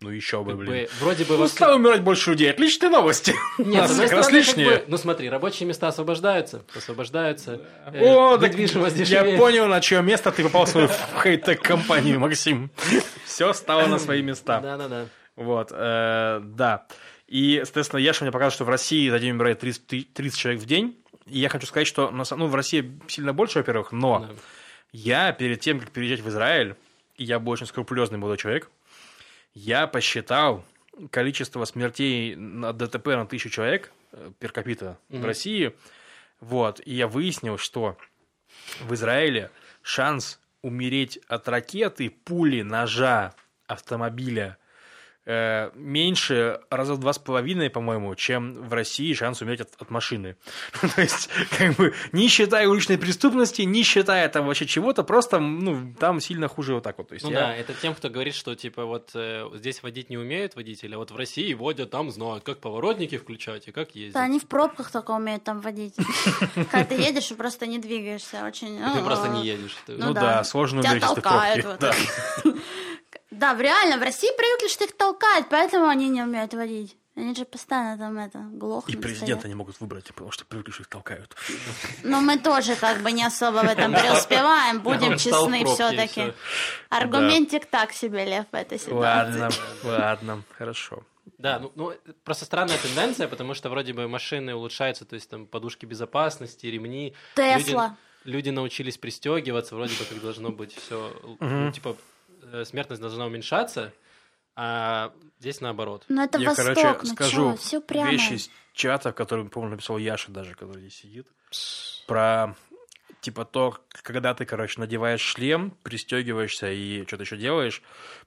[0.00, 0.70] Ну еще бы, блин.
[0.70, 1.36] Бы, вроде бы...
[1.36, 2.50] Ну, стало умирать больше людей.
[2.50, 3.34] Отличные новости.
[3.58, 7.60] Нет, с как бы, ну смотри, рабочие места освобождаются, освобождаются.
[7.86, 10.88] Э, О, так я понял, на чье место ты попал в свою
[11.22, 12.70] хей-тек компанию, Максим.
[13.26, 14.60] Все стало на свои места.
[14.60, 15.06] Да-да-да.
[15.36, 16.86] Вот, э, да.
[17.26, 20.66] И, соответственно, Яша мне показывает, что в России за день умирает 30, 30 человек в
[20.66, 20.96] день.
[21.26, 24.28] И я хочу сказать, что ну, в России сильно больше, во-первых, но да.
[24.92, 26.74] я перед тем, как переезжать в Израиль,
[27.16, 28.70] я был очень скрупулезный молодой человек,
[29.54, 30.64] я посчитал
[31.10, 33.92] количество смертей на ДТП на тысячу человек
[34.38, 35.20] пер капита mm-hmm.
[35.20, 35.74] в России.
[36.40, 36.80] Вот.
[36.84, 37.96] И я выяснил, что
[38.80, 39.50] в Израиле
[39.82, 43.34] шанс умереть от ракеты, пули, ножа,
[43.66, 44.58] автомобиля
[45.30, 49.90] э, меньше раза в два с половиной, по-моему, чем в России шанс умереть от, от
[49.90, 50.36] машины.
[50.94, 55.94] То есть, как бы, не считая уличной преступности, не считая там вообще чего-то, просто, ну,
[55.98, 57.08] там сильно хуже вот так вот.
[57.08, 57.40] То есть ну я...
[57.40, 60.98] да, это тем, кто говорит, что, типа, вот э, здесь водить не умеют водители, а
[60.98, 64.14] вот в России водят, там знают, как поворотники включать и как ездить.
[64.14, 65.94] Да, они в пробках только умеют там водить.
[66.54, 68.78] Когда ты едешь и просто не двигаешься, очень...
[68.78, 69.76] Ты просто не едешь.
[69.86, 71.64] Ну да, сложно умереть в пробке.
[73.30, 76.96] Да, реально, в России привыкли, что их толкают, поэтому они не умеют водить.
[77.16, 78.96] Они же постоянно там это глохнут.
[78.96, 81.36] И президента не могут выбрать, потому что привыкли, что их толкают.
[82.02, 86.32] Но мы тоже как бы не особо в этом преуспеваем, будем честны все-таки.
[86.88, 89.40] Аргументик так себе, Лев, в этой ситуации.
[89.40, 89.50] Ладно,
[89.84, 91.04] ладно, хорошо.
[91.38, 95.46] Да, ну, ну просто странная тенденция, потому что вроде бы машины улучшаются, то есть там
[95.46, 97.14] подушки безопасности, ремни.
[97.34, 97.96] Тесла.
[98.24, 101.96] Люди, люди научились пристегиваться, вроде бы как должно быть все, ну, типа
[102.64, 103.92] смертность должна уменьшаться,
[104.56, 106.04] а здесь наоборот.
[106.08, 108.10] Ну это Я, Восток, короче, ну скажу чё, все прямо.
[108.10, 111.28] вещи из чата, который, по-моему, написал Яша даже, который здесь сидит,
[112.06, 112.54] про
[113.20, 117.82] типа то, когда ты, короче, надеваешь шлем, пристегиваешься и что-то еще делаешь,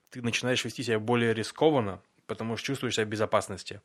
[0.10, 3.82] ты начинаешь вести себя более рискованно, потому что чувствуешь себя в безопасности.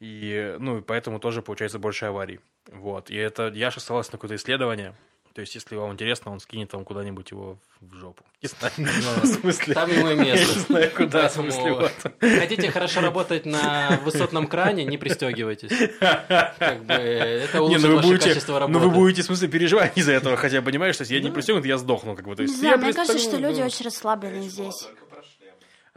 [0.00, 2.40] И, ну, и поэтому тоже получается больше аварий.
[2.72, 3.10] Вот.
[3.10, 4.96] И это Яша ссылался на какое-то исследование,
[5.34, 8.22] то есть, если вам интересно, он скинет вам куда-нибудь его в жопу.
[8.42, 9.74] Не знаю.
[9.74, 10.54] Там ему и место.
[10.54, 11.92] Не знаю, куда, в смысле, вот.
[12.20, 15.72] Хотите хорошо работать на высотном кране, не пристегивайтесь.
[15.98, 18.78] Как бы это улучшит не, ну ваше будете, качество работы.
[18.78, 21.64] Ну вы будете, в смысле, переживать из-за этого, хотя понимаешь, то есть я не пристегнут,
[21.64, 22.36] я сдохну, как бы.
[22.36, 23.66] То есть, Не знаю, я мне кажется, что люди ну.
[23.66, 24.86] очень расслаблены здесь.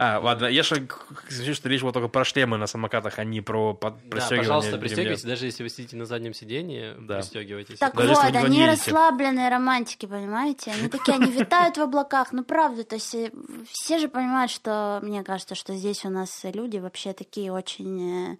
[0.00, 0.86] А, ладно, я же
[1.28, 4.78] скажу, что речь была только про шлемы на самокатах, а не про под- Да, пожалуйста,
[4.78, 7.16] пристегивайтесь, даже если вы сидите на заднем сиденье, Да.
[7.16, 7.80] пристегивайтесь.
[7.80, 10.70] Так Даже вот, они расслабленные романтики, понимаете?
[10.70, 13.32] Они такие, они витают в облаках, ну правда, то есть э,
[13.72, 18.36] все же понимают, что, мне кажется, что здесь у нас люди вообще такие очень э,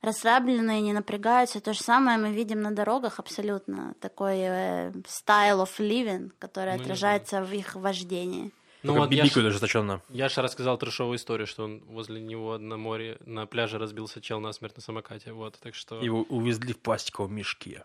[0.00, 1.60] расслабленные, не напрягаются.
[1.60, 3.94] То же самое мы видим на дорогах абсолютно.
[4.00, 8.52] Такой э, style of living, который Ну, отражается в их вождении.
[8.84, 10.02] Ну вот я бибикают ожесточенно.
[10.10, 14.76] Яша рассказал трешовую историю, что он возле него на море, на пляже разбился чел насмерть
[14.76, 15.32] на самокате.
[15.32, 16.00] Вот, так что...
[16.02, 17.82] Его увезли в пластиковом мешке.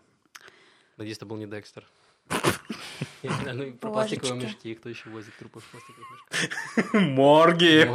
[0.98, 1.86] Надеюсь, это был не Декстер.
[3.22, 6.94] Ну и про пластиковые мешки, кто еще возит трупы в пластиковых мешках?
[6.94, 7.90] Морги!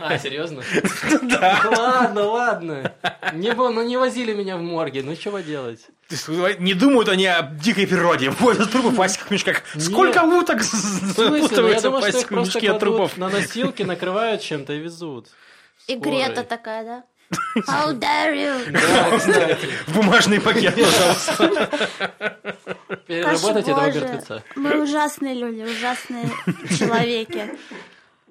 [0.00, 0.62] А, серьезно?
[1.22, 1.62] Да.
[1.76, 2.94] Ладно, ладно.
[3.32, 5.86] Не, ну не возили меня в морге, ну чего делать?
[6.58, 8.30] Не думают они о дикой природе.
[8.30, 9.62] Возят трупы в пластиковых мешках.
[9.78, 11.02] Сколько уток В смысле?
[11.22, 13.16] Ну, я запутывается в просто мешки от трупов?
[13.16, 15.28] на носилки, накрывают чем-то и везут.
[15.86, 15.96] И.
[15.96, 17.04] Грета такая, да?
[17.66, 18.70] How dare you?
[18.70, 19.58] Да,
[19.94, 21.68] бумажный пакет, пожалуйста.
[23.06, 24.42] Переработать этого мертвеца.
[24.56, 26.30] Мы ужасные люди, ужасные
[26.78, 27.50] человеки.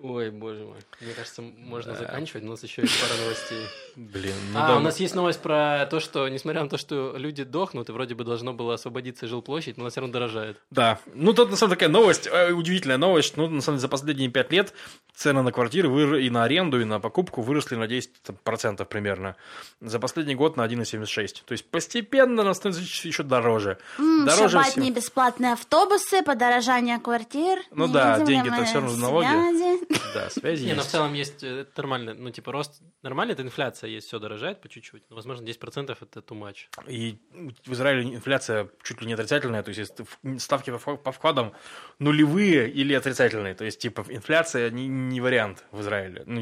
[0.04, 0.80] Ой, боже мой.
[0.99, 3.68] Мне кажется, можно заканчивать, но у нас еще есть пара новостей.
[3.95, 4.78] Блин, ну а, да.
[4.78, 8.16] у нас есть новость про то, что, несмотря на то, что люди дохнут, и вроде
[8.16, 10.58] бы должно было освободиться жилплощадь, но она все равно дорожает.
[10.72, 10.99] Да.
[11.14, 13.38] Ну, тут, на самом деле, такая новость, э, удивительная новость.
[13.38, 14.74] Ну, на самом деле, за последние пять лет
[15.16, 19.36] цены на квартиры выр- и на аренду, и на покупку выросли на 10% примерно.
[19.82, 21.43] За последний год на 1,76.
[21.45, 23.78] То есть, постепенно она становится еще дороже.
[23.99, 27.59] М, дороже не бесплатные автобусы, подорожание квартир.
[27.72, 29.28] Ну да, деньги-то всё равно налоги.
[29.28, 29.88] связи?
[30.14, 33.89] Да, связи Не, ну в целом есть, э, нормально, ну типа рост, нормально, это инфляция
[33.89, 36.68] есть, все дорожает по чуть-чуть, но возможно 10% это too much.
[36.88, 37.18] И
[37.66, 39.99] в Израиле инфляция чуть ли не отрицательная, то есть
[40.39, 41.53] ставки по вк- по вкладам
[41.99, 46.41] нулевые или отрицательные, то есть типа инфляция не, не вариант в Израиле, ну,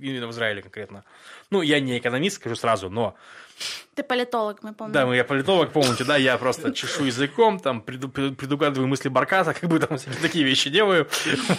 [0.00, 1.04] именно в Израиле конкретно.
[1.50, 3.14] Ну, я не экономист, скажу сразу, но
[3.94, 4.92] Ты политолог, мы помним.
[4.92, 9.08] да, мы- я политолог, помните, да, я просто чешу языком, там преду- преду- предугадываю мысли
[9.08, 11.08] Баркаса, как бы там такие вещи делаю,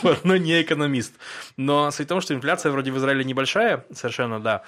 [0.04, 1.14] вот, но не экономист.
[1.58, 4.64] Но суть в том, что инфляция вроде в Израиле небольшая, совершенно, да,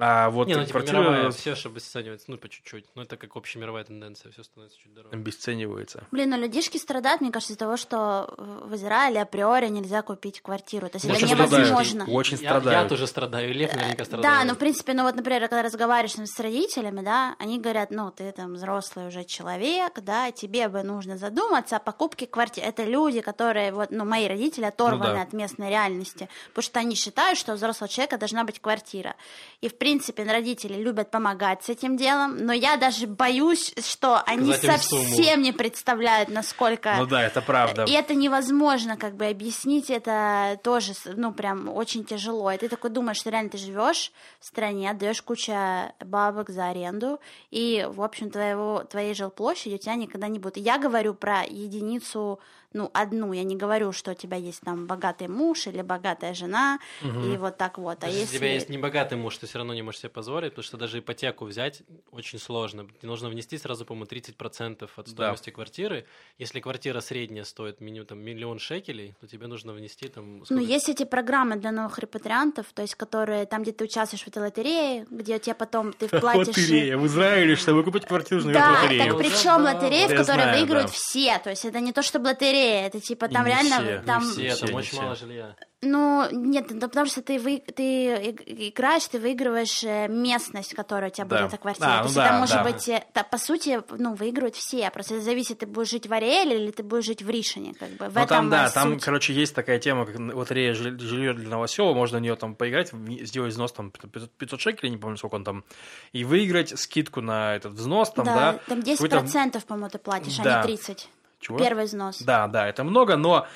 [0.00, 3.16] а вот не, ну типа квартиры мировая, все же обесценивается, ну по чуть-чуть, но это
[3.16, 5.14] как общемировая тенденция, все становится чуть дороже.
[5.14, 6.04] обесцениваются.
[6.10, 10.88] Блин, ну людишки страдают, мне кажется, из-за того, что в Израиле априори нельзя купить квартиру.
[10.88, 11.68] То есть Очень это страдают.
[11.68, 12.04] невозможно.
[12.12, 12.82] Очень Я, страдают.
[12.84, 14.38] я тоже страдаю, Лев наверняка страдает.
[14.38, 17.90] Да, ну, в принципе, ну вот, например, когда разговариваешь там, с родителями, да, они говорят,
[17.90, 22.66] ну, ты там взрослый уже человек, да, тебе бы нужно задуматься о покупке квартиры.
[22.66, 25.22] Это люди, которые, вот, ну, мои родители оторваны Ну да.
[25.22, 29.16] от местной реальности, потому что они считают, что у взрослого человека должна быть квартира.
[29.60, 29.87] И, в принципе,
[30.30, 36.28] родители любят помогать с этим делом, но я даже боюсь, что они совсем не представляют,
[36.28, 36.94] насколько...
[36.98, 37.84] Ну да, это правда.
[37.84, 42.50] И это невозможно как бы объяснить, это тоже, ну, прям очень тяжело.
[42.50, 47.20] И ты такой думаешь, что реально ты живешь в стране, отдаешь куча бабок за аренду,
[47.50, 50.56] и, в общем, твоего, твоей жилплощади у тебя никогда не будет.
[50.56, 52.40] я говорю про единицу
[52.72, 53.32] ну, одну.
[53.32, 57.20] Я не говорю, что у тебя есть там богатый муж или богатая жена, угу.
[57.20, 57.98] и вот так вот.
[57.98, 58.36] А даже если...
[58.36, 60.98] у тебя есть небогатый муж, ты все равно не можешь себе позволить, потому что даже
[60.98, 62.86] ипотеку взять очень сложно.
[63.00, 65.54] Тебе нужно внести сразу, по-моему, 30% от стоимости да.
[65.54, 66.04] квартиры.
[66.36, 70.38] Если квартира средняя стоит минимум там, миллион шекелей, то тебе нужно внести там...
[70.38, 70.62] Ну, сколько...
[70.62, 74.28] Ну, есть эти программы для новых репатриантов, то есть которые там, где ты участвуешь в
[74.28, 76.48] этой лотерее, где у тебя потом ты вплатишь...
[76.48, 79.04] Лотерея в Израиле, чтобы купить квартиру, нужно да, лотерею.
[79.04, 83.00] так причем лотерея, в которой выиграют все, то есть это не то, чтобы лотерея это
[83.00, 83.76] типа там реально...
[83.76, 84.22] Все, там...
[84.36, 85.56] Не все, там очень мало жилья.
[85.80, 88.32] Ну, нет, да, потому что ты, вы, ты
[88.68, 91.36] играешь, ты выигрываешь э, местность, которая у тебя да.
[91.36, 91.86] будет эта квартира.
[91.86, 92.64] А, То ну есть да, это может да.
[92.64, 94.90] быть, это, по сути, ну, выигрывают все.
[94.90, 97.90] Просто это зависит, ты будешь жить в Ариэле или ты будешь жить в Ришине, как
[97.90, 98.08] бы.
[98.08, 98.74] В ну, этом там, да, суть.
[98.74, 102.90] там, короче, есть такая тема, как лотерея жилье для Новосела, можно на нее там поиграть,
[103.20, 105.64] сделать взнос там 500 шекелей, не помню, сколько он там,
[106.12, 108.34] и выиграть скидку на этот взнос там, да.
[108.34, 110.60] Да, там 10%, по-моему, ты платишь, да.
[110.60, 111.06] а не 30%.
[111.40, 111.58] Чего?
[111.58, 112.20] Первый взнос.
[112.20, 113.46] Да, да, это много, но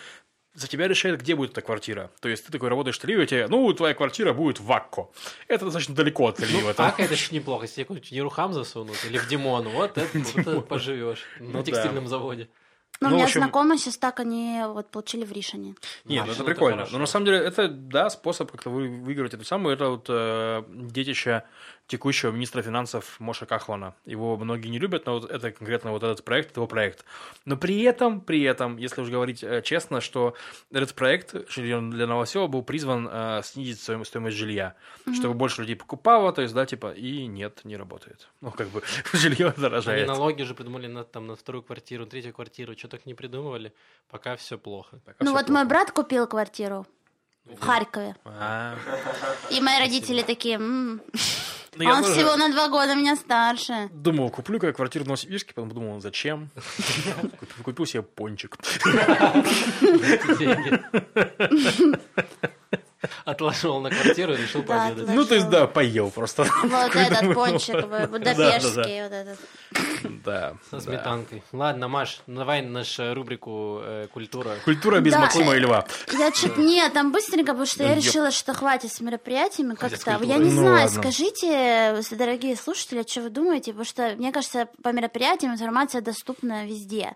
[0.55, 2.11] за тебя решает, где будет эта квартира.
[2.21, 5.09] То есть ты такой работаешь в Тель-Авиве, тебе, ну, твоя квартира будет в Акко.
[5.49, 6.75] Это достаточно далеко от Тель-Авива.
[6.77, 7.65] Ну, Акко это еще неплохо.
[7.65, 12.49] Если какой-нибудь Ерухам засунут или в Димон, вот это, это поживешь на ну текстильном заводе.
[13.01, 13.41] Ну, ну, у меня общем...
[13.41, 15.75] знакомые сейчас так они вот получили в Ришине.
[16.05, 16.87] Нет, ну это прикольно.
[16.93, 21.43] Но на самом деле это, да, способ как-то выиграть эту самую, это вот э, детище
[21.87, 23.95] текущего министра финансов Моша Кахлана.
[24.07, 27.05] Его многие не любят, но вот это конкретно вот этот проект, это его проект.
[27.45, 30.35] Но при этом, при этом, если уж говорить э, честно, что
[30.71, 34.75] этот проект для Новосела был призван э, снизить стоимость, стоимость жилья,
[35.05, 35.15] mm-hmm.
[35.15, 38.29] чтобы больше людей покупало, то есть, да, типа, и нет, не работает.
[38.41, 40.09] Ну, как бы жилье дорожает.
[40.09, 43.73] Они налоги же придумали на, там, на вторую квартиру, третью квартиру, что так не придумывали,
[44.09, 44.99] пока все плохо.
[45.05, 45.53] Пока ну, вот плохо.
[45.53, 46.87] мой брат купил квартиру
[47.45, 48.17] в Харькове.
[48.25, 48.77] А.
[49.51, 50.59] И мои родители такие...
[51.75, 52.15] Ну, Он тоже...
[52.15, 53.89] всего на два года меня старше.
[53.93, 56.51] Думал, куплю-ка я квартиру в Новосибирске, потом подумал, зачем?
[57.65, 58.59] Купил себе пончик.
[63.25, 65.15] Отложил на квартиру и решил пообедать.
[65.15, 66.47] Ну, то есть, да, поел просто.
[66.63, 69.39] Вот этот пончик будапештский, вот этот.
[70.25, 70.55] Да.
[70.71, 71.43] Со сметанкой.
[71.53, 74.57] Ладно, Маш, давай нашу рубрику э, «Культура».
[74.65, 75.87] Культура без Максима и Льва.
[76.13, 80.19] Я чуть нет, там быстренько, потому что я решила, что хватит с мероприятиями как-то.
[80.23, 84.91] Я не ну знаю, скажите, дорогие слушатели, что вы думаете, потому что, мне кажется, по
[84.91, 87.15] мероприятиям информация доступна везде.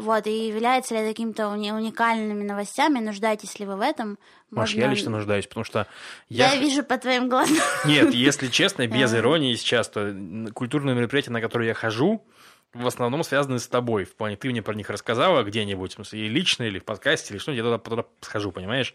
[0.00, 4.18] Вот, и является ли это какими-то уникальными новостями, нуждаетесь ли вы в этом?
[4.50, 4.80] Маш, Можно...
[4.80, 5.86] я лично нуждаюсь, потому что
[6.30, 6.54] я...
[6.54, 7.58] Я вижу по твоим глазам.
[7.84, 10.16] Нет, если честно, без иронии сейчас, то
[10.54, 12.24] культурные мероприятия, на которые я хожу,
[12.72, 14.04] в основном связаны с тобой.
[14.04, 17.52] В плане, ты мне про них рассказала где-нибудь, и лично, или в подкасте, или что,
[17.52, 18.94] я туда, туда схожу, понимаешь?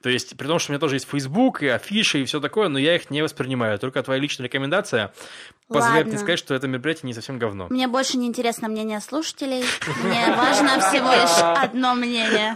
[0.00, 2.68] То есть, при том, что у меня тоже есть Facebook и афиши и все такое,
[2.68, 3.78] но я их не воспринимаю.
[3.78, 5.12] Только твоя личная рекомендация
[5.68, 7.66] позволяет мне сказать, что это мероприятие не совсем говно.
[7.70, 9.64] Мне больше не интересно мнение слушателей.
[10.04, 12.54] Мне важно всего лишь одно мнение.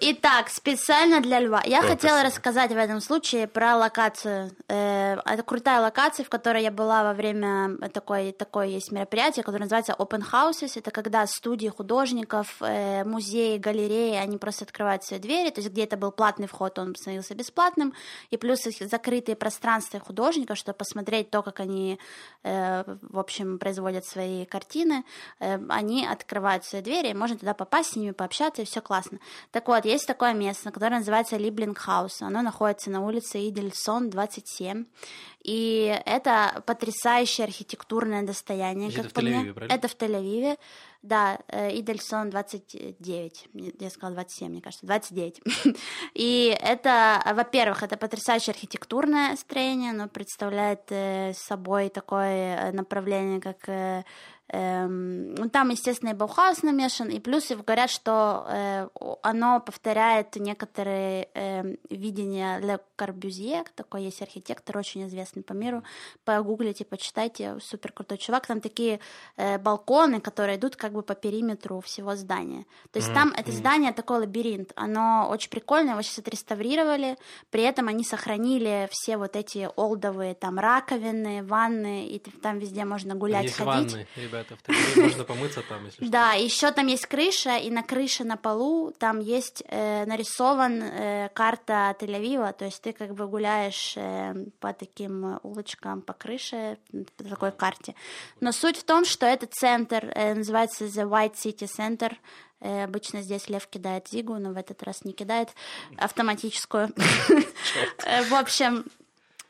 [0.00, 1.62] Итак, специально для Льва.
[1.64, 4.50] Я хотела рассказать в этом случае про локацию.
[4.68, 9.64] Э, это крутая локация, в которой я была во время такой, такое есть мероприятие, которое
[9.64, 10.72] называется Open Houses.
[10.76, 15.50] Это когда студии художников, э, музеи, галереи, они просто открывают свои двери.
[15.50, 17.94] То есть где это был платный вход, он становился бесплатным.
[18.30, 21.95] И плюс закрытые пространства художников, чтобы посмотреть то, как они
[22.46, 25.04] Э, в общем, производят свои картины,
[25.40, 29.18] э, они открывают свои двери, можно туда попасть с ними, пообщаться, и все классно.
[29.50, 32.22] Так вот, есть такое место, которое называется Либлинг Хаус.
[32.22, 34.84] Оно находится на улице Идельсон, 27.
[35.42, 39.52] И это потрясающее архитектурное достояние, как это по мне.
[39.68, 40.56] Это в Тель-Авиве.
[41.06, 43.48] Да, э, Идельсон 29,
[43.78, 45.40] я сказала 27, мне кажется, 29.
[46.14, 54.04] И это, во-первых, это потрясающее архитектурное строение, оно представляет э, собой такое направление, как
[54.48, 58.88] Эм, ну, там, естественно, и Баухаус намешан, и плюс говорят, что э,
[59.22, 65.82] оно повторяет некоторые э, видения Ле Корбюзье, такой есть архитектор, очень известный по миру,
[66.24, 69.00] погуглите, почитайте, супер крутой чувак, там такие
[69.36, 72.66] э, балконы, которые идут как бы по периметру всего здания.
[72.92, 73.14] То есть mm-hmm.
[73.14, 77.18] там это здание такой лабиринт, оно очень прикольное, его сейчас отреставрировали,
[77.50, 83.16] при этом они сохранили все вот эти олдовые там раковины, ванны, и там везде можно
[83.16, 83.92] гулять, есть ходить.
[83.92, 84.35] Ванны, ребят ребята.
[84.44, 86.10] В Тель-Авиве можно помыться там, если что.
[86.10, 91.28] Да, еще там есть крыша, и на крыше на полу там есть э, нарисован э,
[91.34, 96.78] карта Тель-Авива, то есть ты как бы гуляешь э, по таким улочкам, по крыше,
[97.16, 97.94] по такой карте.
[98.40, 102.16] Но суть в том, что этот центр э, называется The White City Center,
[102.58, 105.50] обычно здесь Лев кидает Зигу, но в этот раз не кидает
[105.98, 106.88] автоматическую.
[108.30, 108.86] В общем,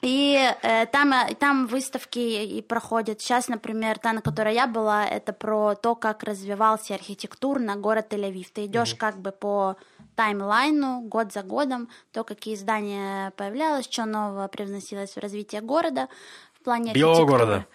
[0.02, 3.20] и э, там, э, там выставки и проходят.
[3.20, 8.46] Сейчас, например, та, на которой я была, это про то, как развивался архитектурно город Тель-Авив.
[8.52, 8.98] Ты идешь mm-hmm.
[8.98, 9.76] как бы по
[10.14, 16.08] таймлайну, год за годом, то, какие здания появлялось, что нового привносилось в развитие города
[16.54, 17.66] в плане Белого города.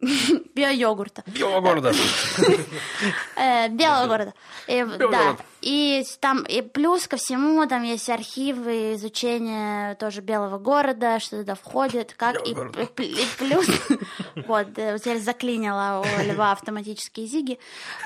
[0.54, 1.22] Био-йогурта.
[1.26, 1.92] Белого города.
[3.36, 4.34] Э, белого города.
[5.60, 11.54] И там, и плюс ко всему, там есть архивы изучения тоже белого города, что туда
[11.54, 13.66] входит, как и, и плюс,
[14.46, 17.58] вот, э, теперь заклинила у Льва автоматические зиги.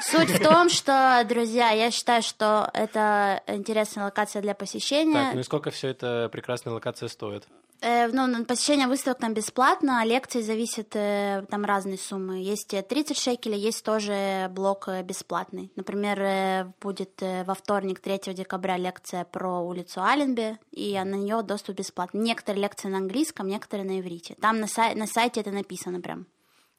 [0.03, 5.15] Суть в том, что, друзья, я считаю, что это интересная локация для посещения.
[5.15, 7.47] Так, ну и сколько все это прекрасная локация стоит?
[7.81, 12.43] Э, ну, посещение выставок там бесплатно, а лекции зависят э, там разные суммы.
[12.43, 15.71] Есть 30 шекелей, есть тоже блок бесплатный.
[15.77, 22.21] Например, будет во вторник, 3 декабря лекция про улицу Аленбе, и на нее доступ бесплатный.
[22.21, 24.35] Некоторые лекции на английском, некоторые на иврите.
[24.41, 26.27] Там на, сай- на сайте это написано прям.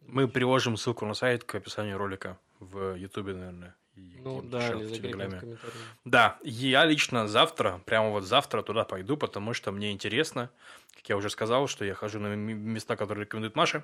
[0.02, 3.76] Мы приложим ссылку на сайт к описанию ролика в Ютубе, наверное.
[3.96, 5.58] Ну да, или в Телеграме.
[6.04, 10.50] Да, я лично завтра, прямо вот завтра туда пойду, потому что мне интересно,
[10.96, 13.84] как я уже сказал, что я хожу на места, которые рекомендует Маша.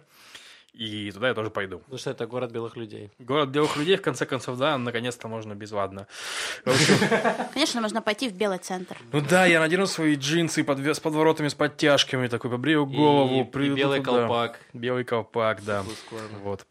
[0.73, 1.79] И туда я тоже пойду.
[1.79, 3.11] Потому что это город белых людей.
[3.19, 6.07] Город белых людей, в конце концов, да, наконец-то можно безвадно.
[7.53, 8.97] Конечно, можно пойти в белый центр.
[9.11, 13.49] Ну да, я надену свои джинсы под, с подворотами, с подтяжками, такой побрею голову.
[13.53, 14.59] И, и белый колпак.
[14.73, 15.83] Белый колпак, да.
[16.41, 16.65] Вот.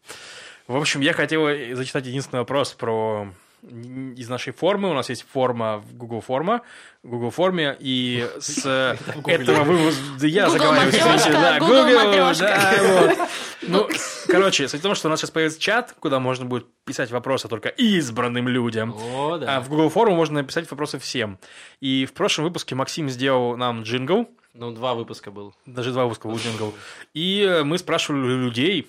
[0.67, 3.27] В общем, я хотел зачитать единственный вопрос про
[3.63, 4.89] из нашей формы.
[4.89, 6.61] У нас есть форма в Google форма,
[7.03, 8.65] Google форме, и с
[9.25, 10.27] этого вывода...
[10.27, 11.31] Я заговариваюсь, извините.
[11.31, 13.17] Да, Google, да, вот.
[13.67, 13.87] Ну,
[14.27, 17.47] короче, суть в том, что у нас сейчас появится чат, куда можно будет писать вопросы
[17.47, 18.95] только избранным людям.
[19.13, 19.57] О, да.
[19.57, 21.37] А в Google форму можно написать вопросы всем.
[21.79, 24.27] И в прошлом выпуске Максим сделал нам джингл.
[24.53, 25.53] Ну, два выпуска был.
[25.65, 26.73] Даже два выпуска был джингл.
[27.13, 28.87] И мы спрашивали людей,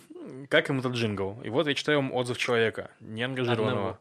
[0.48, 1.40] как им этот джингл?
[1.44, 3.98] И вот я читаю вам отзыв человека, неангажированного.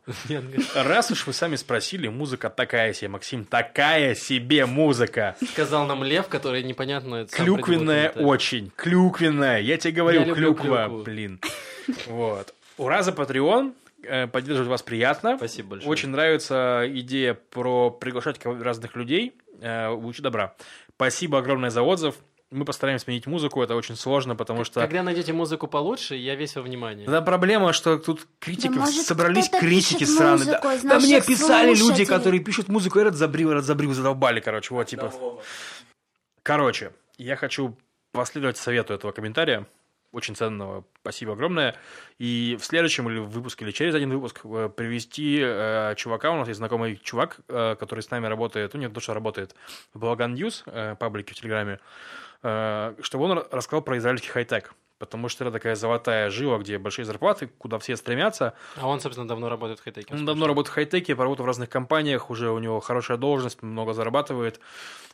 [0.75, 5.35] Раз уж вы сами спросили, музыка такая себе, Максим, такая себе музыка.
[5.51, 7.25] Сказал нам Лев, который непонятно...
[7.25, 9.59] Клюквенная очень, клюквенная.
[9.59, 11.39] Я тебе говорю, я клюква, блин.
[12.07, 12.53] Вот.
[12.77, 15.37] Ура за Patreon, э, поддерживать вас приятно.
[15.37, 15.91] Спасибо большое.
[15.91, 19.33] Очень нравится идея про приглашать разных людей.
[19.61, 20.55] Э, лучше добра.
[20.95, 22.15] Спасибо огромное за отзыв
[22.51, 24.81] мы постараемся сменить музыку, это очень сложно, потому что...
[24.81, 27.05] Когда найдете музыку получше, я весь во внимании.
[27.05, 30.45] Да, проблема, что тут критиков да, может, собрались критики сраные.
[30.45, 31.89] Да, да мне писали слушателей.
[31.89, 35.13] люди, которые пишут музыку, этот забрил, этот забрил, задолбали, короче, вот, типа...
[36.43, 37.77] Короче, я хочу
[38.11, 39.65] последовать совету этого комментария,
[40.11, 41.75] очень ценного, спасибо огромное.
[42.17, 46.35] И в следующем или в выпуске, или через один выпуск э, привести э, чувака, у
[46.35, 49.55] нас есть знакомый чувак, э, который с нами работает, ну, нет, то, что работает
[49.93, 51.79] в Балаган News, э, паблике в Телеграме,
[52.41, 54.73] чтобы он рассказал про израильский хай-тек.
[54.97, 58.53] Потому что это такая золотая жила, где большие зарплаты, куда все стремятся.
[58.75, 60.13] А он, собственно, давно работает в хай-теке.
[60.13, 63.93] Он давно работает в хай-теке, поработал в разных компаниях, уже у него хорошая должность, много
[63.93, 64.59] зарабатывает.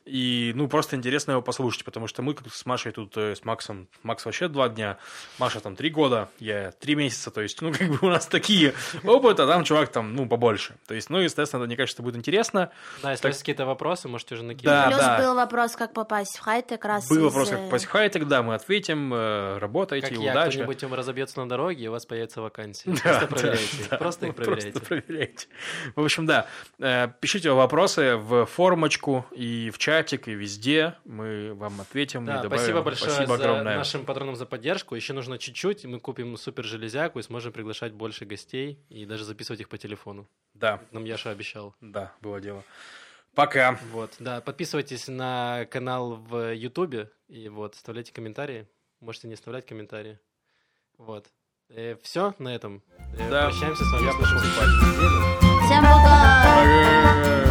[0.08, 3.88] И, ну, просто интересно его послушать, потому что мы с Машей тут, э, с Максом,
[4.04, 4.98] Макс вообще два дня,
[5.38, 8.74] Маша там три года, я три месяца, то есть, ну, как бы у нас такие
[9.04, 10.76] опыты, а там чувак там, ну, побольше.
[10.88, 12.72] То есть, ну, естественно, мне кажется, будет интересно.
[13.04, 13.32] Да, если так...
[13.32, 14.64] есть какие-то вопросы, можете уже накинуть.
[14.64, 15.18] Да, Плюс да.
[15.18, 17.24] был вопрос, как попасть в хай-тек раз Был из...
[17.24, 20.52] вопрос, как попасть в хай-тек, да, мы ответим, э, работайте, как удачи.
[20.52, 22.92] кто-нибудь им разобьется на дороге, и у вас появится вакансия.
[23.04, 23.98] Просто проверяйте.
[23.98, 24.72] Просто их проверяйте.
[24.72, 25.48] Просто проверяйте.
[25.96, 26.48] В общем, да,
[26.80, 32.44] э, пишите вопросы в формочку и в чатик, и везде мы вам ответим да, и
[32.44, 32.58] добавим.
[32.58, 34.96] Спасибо большое спасибо за нашим патронам за поддержку.
[34.96, 39.62] Еще нужно чуть-чуть, мы купим супер железяку и сможем приглашать больше гостей и даже записывать
[39.62, 40.28] их по телефону.
[40.54, 40.82] Да.
[40.92, 41.76] Нам Яша обещал.
[41.82, 42.64] Да, было дело.
[43.34, 43.80] Пока.
[43.92, 48.68] Вот, да, подписывайтесь на канал в Ютубе и вот, оставляйте комментарии.
[49.00, 50.20] Можете не оставлять комментарии.
[50.98, 51.28] Вот.
[51.70, 52.84] Э, все на этом.
[53.18, 53.46] Э, да.
[53.46, 54.06] Прощаемся с вами.
[54.06, 54.70] Я пошел спать.
[55.68, 57.47] Всем пока!